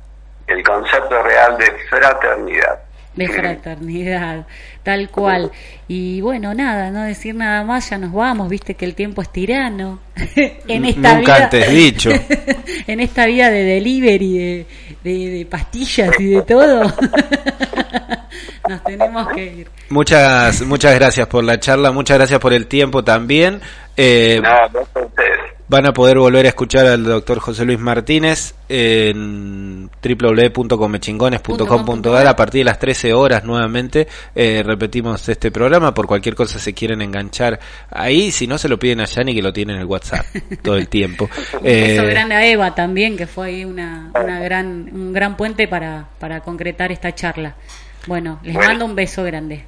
[0.46, 2.78] el concepto real de fraternidad.
[3.16, 4.46] de fraternidad,
[4.84, 5.50] tal cual.
[5.88, 9.32] Y bueno, nada, no decir nada más, ya nos vamos, viste que el tiempo es
[9.32, 10.00] tirano.
[10.36, 12.10] en esta Nunca vida, antes dicho.
[12.86, 14.66] en esta vida de delivery, de,
[15.02, 16.92] de, de pastillas y de todo,
[18.68, 19.70] nos tenemos que ir.
[19.90, 23.60] Muchas, muchas gracias por la charla, muchas gracias por el tiempo también.
[23.96, 24.86] Eh, No, no.
[25.70, 32.60] Van a poder volver a escuchar al doctor José Luis Martínez en www.comechingones.com.ar a partir
[32.60, 34.08] de las 13 horas nuevamente.
[34.34, 37.60] Eh, repetimos este programa, por cualquier cosa se quieren enganchar
[37.90, 40.24] ahí, si no se lo piden a Yani que lo tiene en el WhatsApp
[40.62, 41.28] todo el tiempo.
[41.62, 46.08] Eh, grande a Eva también, que fue ahí una, una gran, un gran puente para,
[46.18, 47.56] para concretar esta charla.
[48.06, 48.68] Bueno, les Bueno.
[48.70, 49.64] mando un beso grande.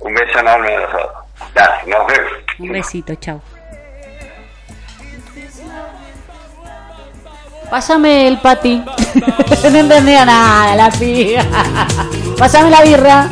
[0.00, 1.10] Un beso enorme a nosotros.
[1.54, 2.32] Dale, nos vemos.
[2.58, 3.40] Un besito, chao.
[7.70, 8.82] Pásame el pati.
[9.70, 11.44] no entendía nada la piba.
[12.38, 13.28] Pásame la birra.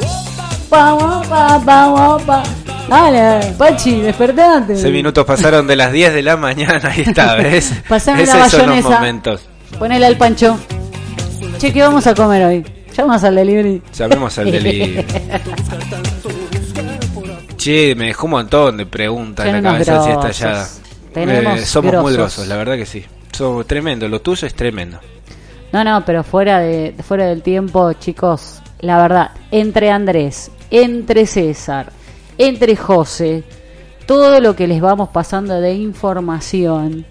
[0.69, 2.43] Vamos, pa, vamos, pa.
[2.89, 4.77] Dale, Pachi, despertate.
[4.77, 7.73] Seis minutos pasaron de las 10 de la mañana, ahí está, ¿ves?
[7.89, 8.89] Pasame Esos la son los bayonesa.
[8.91, 9.49] momentos.
[9.79, 10.57] Ponele al pancho.
[11.59, 12.76] Che, ¿qué vamos a comer hoy?
[12.97, 13.83] Llamas al delivery.
[13.93, 15.05] Llamemos al delivery.
[17.57, 20.69] Che, me dejó un montón de preguntas en la cabeza así estallada.
[21.13, 23.05] Tenemos Eh, somos muy grosos, la verdad que sí.
[23.33, 25.01] Somos tremendo, lo tuyo es tremendo.
[25.73, 31.93] No, no, pero fuera de fuera del tiempo, chicos, la verdad, entre Andrés, entre César,
[32.39, 33.43] entre José,
[34.07, 37.05] todo lo que les vamos pasando de información,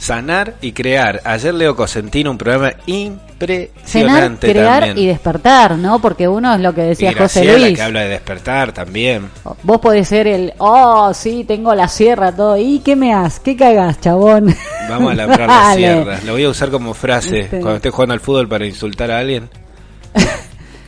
[0.00, 1.20] Sanar y crear.
[1.24, 4.98] Ayer Leo Cosentino, un programa impresionante crear también.
[4.98, 5.98] y despertar, ¿no?
[5.98, 7.76] Porque uno es lo que decía Y José Luis.
[7.76, 9.28] que habla de despertar también.
[9.62, 12.56] Vos podés ser el, oh, sí, tengo la sierra, todo.
[12.56, 13.40] ¿Y qué me has?
[13.40, 14.54] ¿Qué cagás, chabón?
[14.88, 16.18] Vamos a labrar la sierra.
[16.24, 19.50] Lo voy a usar como frase cuando esté jugando al fútbol para insultar a alguien.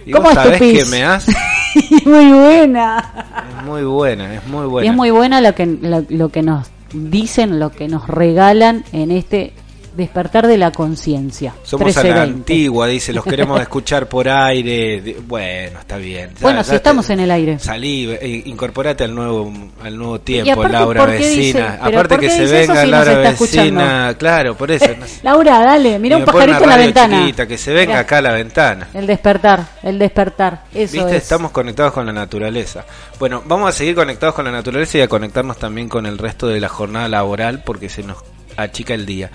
[0.04, 1.26] Y ¿Cómo sabés que me has
[2.04, 3.12] muy buena.
[3.60, 4.90] es muy buena, es muy Y buena.
[4.90, 9.10] es muy buena lo que, lo, lo que nos dicen, lo que nos regalan en
[9.10, 9.52] este
[9.96, 11.54] despertar de la conciencia.
[11.62, 12.52] Somos a la 1320.
[12.52, 15.16] antigua, dice, los queremos escuchar por aire.
[15.26, 16.30] Bueno, está bien.
[16.34, 17.58] Ya- Bueno, ya si te- estamos en el aire.
[17.58, 19.52] Salí, eh, incorporate al nuevo
[19.82, 21.42] al nuevo tiempo, aparte, Laura ¿por qué vecina.
[21.72, 24.86] dice- Aparte que se venga si Laura vecina, claro, por eso.
[24.98, 25.20] no sé.
[25.22, 27.18] Laura, dale, mira un pajarito en la ventana.
[27.20, 28.88] chiquita, que se venga Mirá, acá a la ventana.
[28.94, 30.64] El despertar, el despertar.
[30.74, 31.22] Eso Viste, es.
[31.22, 32.84] estamos conectados con la naturaleza.
[33.18, 36.46] Bueno, vamos a seguir conectados con la naturaleza y a conectarnos también con el resto
[36.48, 38.18] de la jornada laboral porque se nos
[38.56, 39.30] achica el día.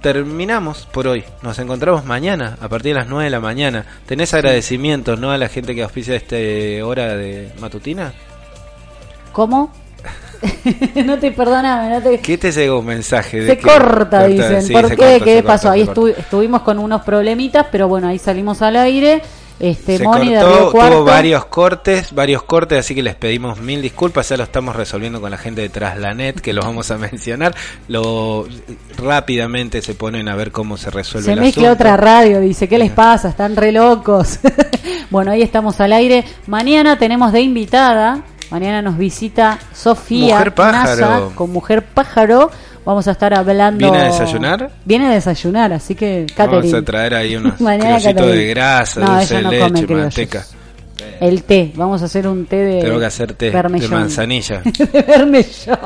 [0.00, 1.24] Terminamos por hoy.
[1.42, 3.84] Nos encontramos mañana a partir de las 9 de la mañana.
[4.06, 6.36] ¿Tenés agradecimientos no a la gente que auspicia esta
[6.86, 8.12] hora de matutina?
[9.32, 9.72] ¿Cómo?
[11.04, 12.20] no te perdoname, no te...
[12.20, 13.40] ¿Qué te llegó un mensaje?
[13.40, 14.62] de Se que- corta, dicen.
[14.62, 14.96] sí, ¿Por qué?
[14.96, 15.70] corta, ¿Qué corta, pasó?
[15.70, 16.20] Ahí corta.
[16.20, 19.20] estuvimos con unos problemitas, pero bueno, ahí salimos al aire
[19.60, 24.28] Este, Se Moni cortó, tuvo varios cortes, varios cortes, así que les pedimos mil disculpas.
[24.28, 27.54] Ya lo estamos resolviendo con la gente de Traslanet, que los vamos a mencionar.
[27.88, 28.46] Lo
[28.96, 31.82] rápidamente se ponen a ver cómo se resuelve Se el mezcla asunto.
[31.82, 33.30] otra radio, dice, ¿qué les pasa?
[33.30, 34.38] Están re locos.
[35.10, 36.24] bueno, ahí estamos al aire.
[36.46, 41.00] Mañana tenemos de invitada, mañana nos visita Sofía Mujer pájaro.
[41.00, 42.50] Nasa con Mujer Pájaro.
[42.84, 43.78] Vamos a estar hablando...
[43.90, 44.70] ¿Viene a desayunar?
[44.84, 48.26] Viene a desayunar, así que Vamos a traer ahí unos Catherine.
[48.26, 50.46] de grasa, No, dulce de no leche, manteca.
[51.20, 52.80] El té, vamos a hacer un té de...
[52.82, 55.78] Tengo que hacer té de manzanilla, de bermellón.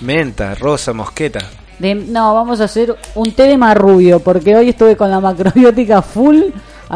[0.00, 1.40] menta, rosa, mosqueta.
[1.78, 6.02] De- no, vamos a hacer un té de marrubio, porque hoy estuve con la macrobiótica
[6.02, 6.40] full,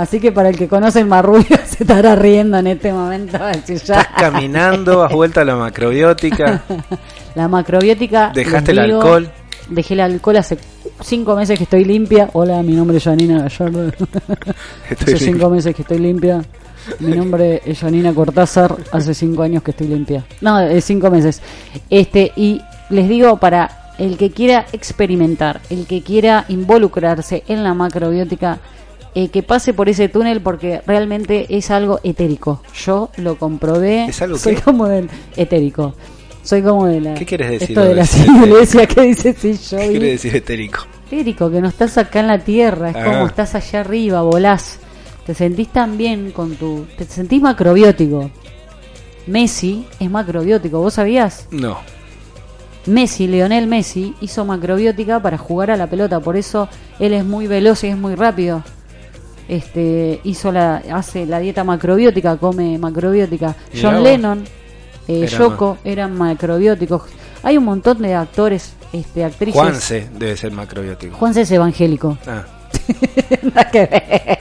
[0.02, 3.38] así que para el que conoce el marrubio se estará riendo en este momento.
[3.38, 3.50] ya.
[3.50, 6.62] Estás caminando, has vuelto a la macrobiótica.
[7.34, 8.32] La macrobiótica.
[8.34, 9.30] ¿Dejaste el alcohol?
[9.68, 10.58] Dejé el alcohol hace
[11.02, 12.30] cinco meses que estoy limpia.
[12.32, 13.88] Hola, mi nombre es Janina Gallardo.
[14.90, 16.42] Estoy hace cinco meses que estoy limpia.
[16.98, 18.74] Mi nombre es Janina Cortázar.
[18.90, 20.24] Hace cinco años que estoy limpia.
[20.40, 21.40] No, de cinco meses.
[21.90, 22.60] Este y
[22.90, 28.58] les digo para el que quiera experimentar, el que quiera involucrarse en la macrobiótica,
[29.14, 32.62] eh, que pase por ese túnel porque realmente es algo etérico.
[32.84, 34.06] Yo lo comprobé.
[34.06, 34.62] ¿Es algo Soy qué?
[34.62, 35.94] como del etérico.
[36.42, 37.14] Soy como de la.
[37.14, 38.04] ¿Qué quieres decir Esto de la
[38.46, 39.78] iglesia que dice sí, yo.
[39.78, 40.80] ¿Qué quiere decir etérico?
[41.06, 43.04] etérico, que no estás acá en la tierra, es Ah.
[43.04, 44.78] como estás allá arriba, volás.
[45.26, 46.86] Te sentís tan bien con tu.
[46.96, 48.30] Te sentís macrobiótico.
[49.26, 51.48] Messi es macrobiótico, ¿vos sabías?
[51.50, 51.78] No.
[52.86, 56.68] Messi, Leonel Messi, hizo macrobiótica para jugar a la pelota, por eso
[56.98, 58.62] él es muy veloz y es muy rápido.
[59.48, 63.56] Este, hizo la, hace la dieta macrobiótica, come macrobiótica.
[63.80, 64.02] John.
[64.02, 64.44] Lennon,
[65.08, 67.02] eh, Era Yoko eran macrobióticos.
[67.42, 69.54] Hay un montón de actores, este, actrices.
[69.54, 71.16] Juanse debe ser macrobiótico.
[71.16, 72.18] Juanse es evangélico.
[72.26, 72.44] Ah.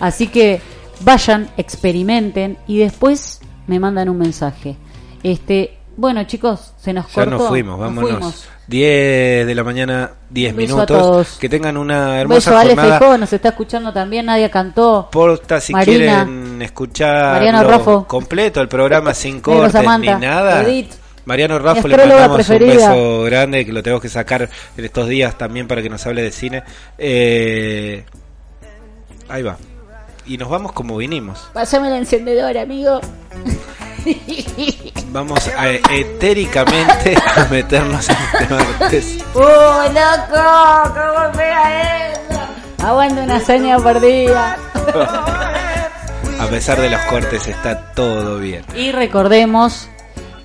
[0.00, 0.60] Así que
[1.00, 4.76] vayan, experimenten y después me mandan un mensaje.
[5.22, 7.30] Este, bueno chicos, se nos ya cortó.
[7.30, 8.10] nos fuimos, nos vámonos.
[8.12, 8.48] fuimos.
[8.68, 10.98] 10 de la mañana, 10 Un beso a minutos.
[11.02, 11.28] todos.
[11.38, 12.98] Que tengan una Un hermosa beso jornada.
[12.98, 15.08] Feijó, nos está escuchando también, Nadia cantó.
[15.10, 16.24] Porta si Marina.
[16.24, 20.62] quieren escuchar completo el programa sin cortes Samantha, ni nada.
[20.62, 20.92] Edith.
[21.24, 22.72] Mariano Raffo le mandamos preferida.
[22.72, 26.06] un beso grande que lo tenemos que sacar en estos días también para que nos
[26.06, 26.62] hable de cine.
[26.96, 28.04] Eh,
[29.28, 29.56] ahí va.
[30.26, 31.48] Y nos vamos como vinimos.
[31.54, 33.00] Pásame el encendedor, amigo.
[35.12, 39.18] Vamos a, etéricamente a meternos en este martes.
[39.34, 40.94] ¡Uh, loco!
[40.94, 42.86] ¿Cómo pega eso?
[42.86, 44.56] Aguanta una por día.
[46.40, 48.64] A pesar de los cortes está todo bien.
[48.74, 49.88] Y recordemos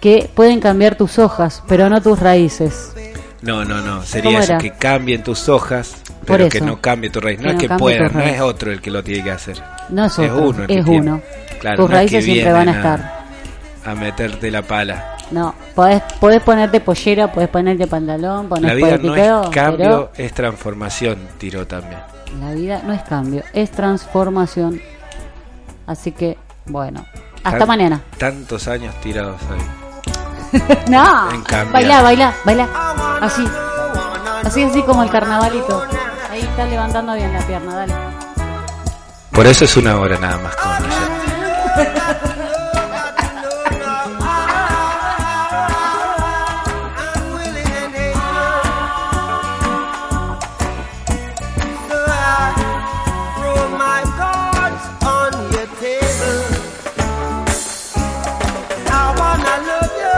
[0.02, 2.91] que pueden cambiar tus hojas, pero no tus raíces.
[3.41, 3.91] No, no, no.
[3.95, 5.95] ¿Cómo Sería eso, que cambien tus hojas,
[6.26, 7.40] pero que no cambie tu raíz.
[7.40, 9.31] No Que es que cambie pueda, tu no es otro el que lo tiene que
[9.31, 9.61] hacer.
[9.90, 11.22] No es Es otro, uno el que es uno.
[11.60, 13.23] Claro, tus no es que raíces siempre van a- estar.
[13.86, 15.18] A meterte la pala.
[15.32, 20.34] No, podés, podés ponerte pollera, podés ponerte pantalón, ponés La vida no es cambio, es
[20.34, 22.00] transformación, tiró también.
[22.40, 24.80] la vida no es cambio, es transformación.
[25.88, 27.06] Así que, bueno,
[27.44, 28.02] hasta Tan- mañana.
[28.18, 30.60] Tantos años tirados ahí.
[30.88, 31.04] No,
[31.72, 32.68] baila, baila, baila.
[33.22, 33.44] Así,
[34.46, 35.84] así, así como el carnavalito.
[36.30, 37.94] Ahí está levantando bien la pierna, dale.
[39.32, 42.20] Por eso es una hora nada más con ella.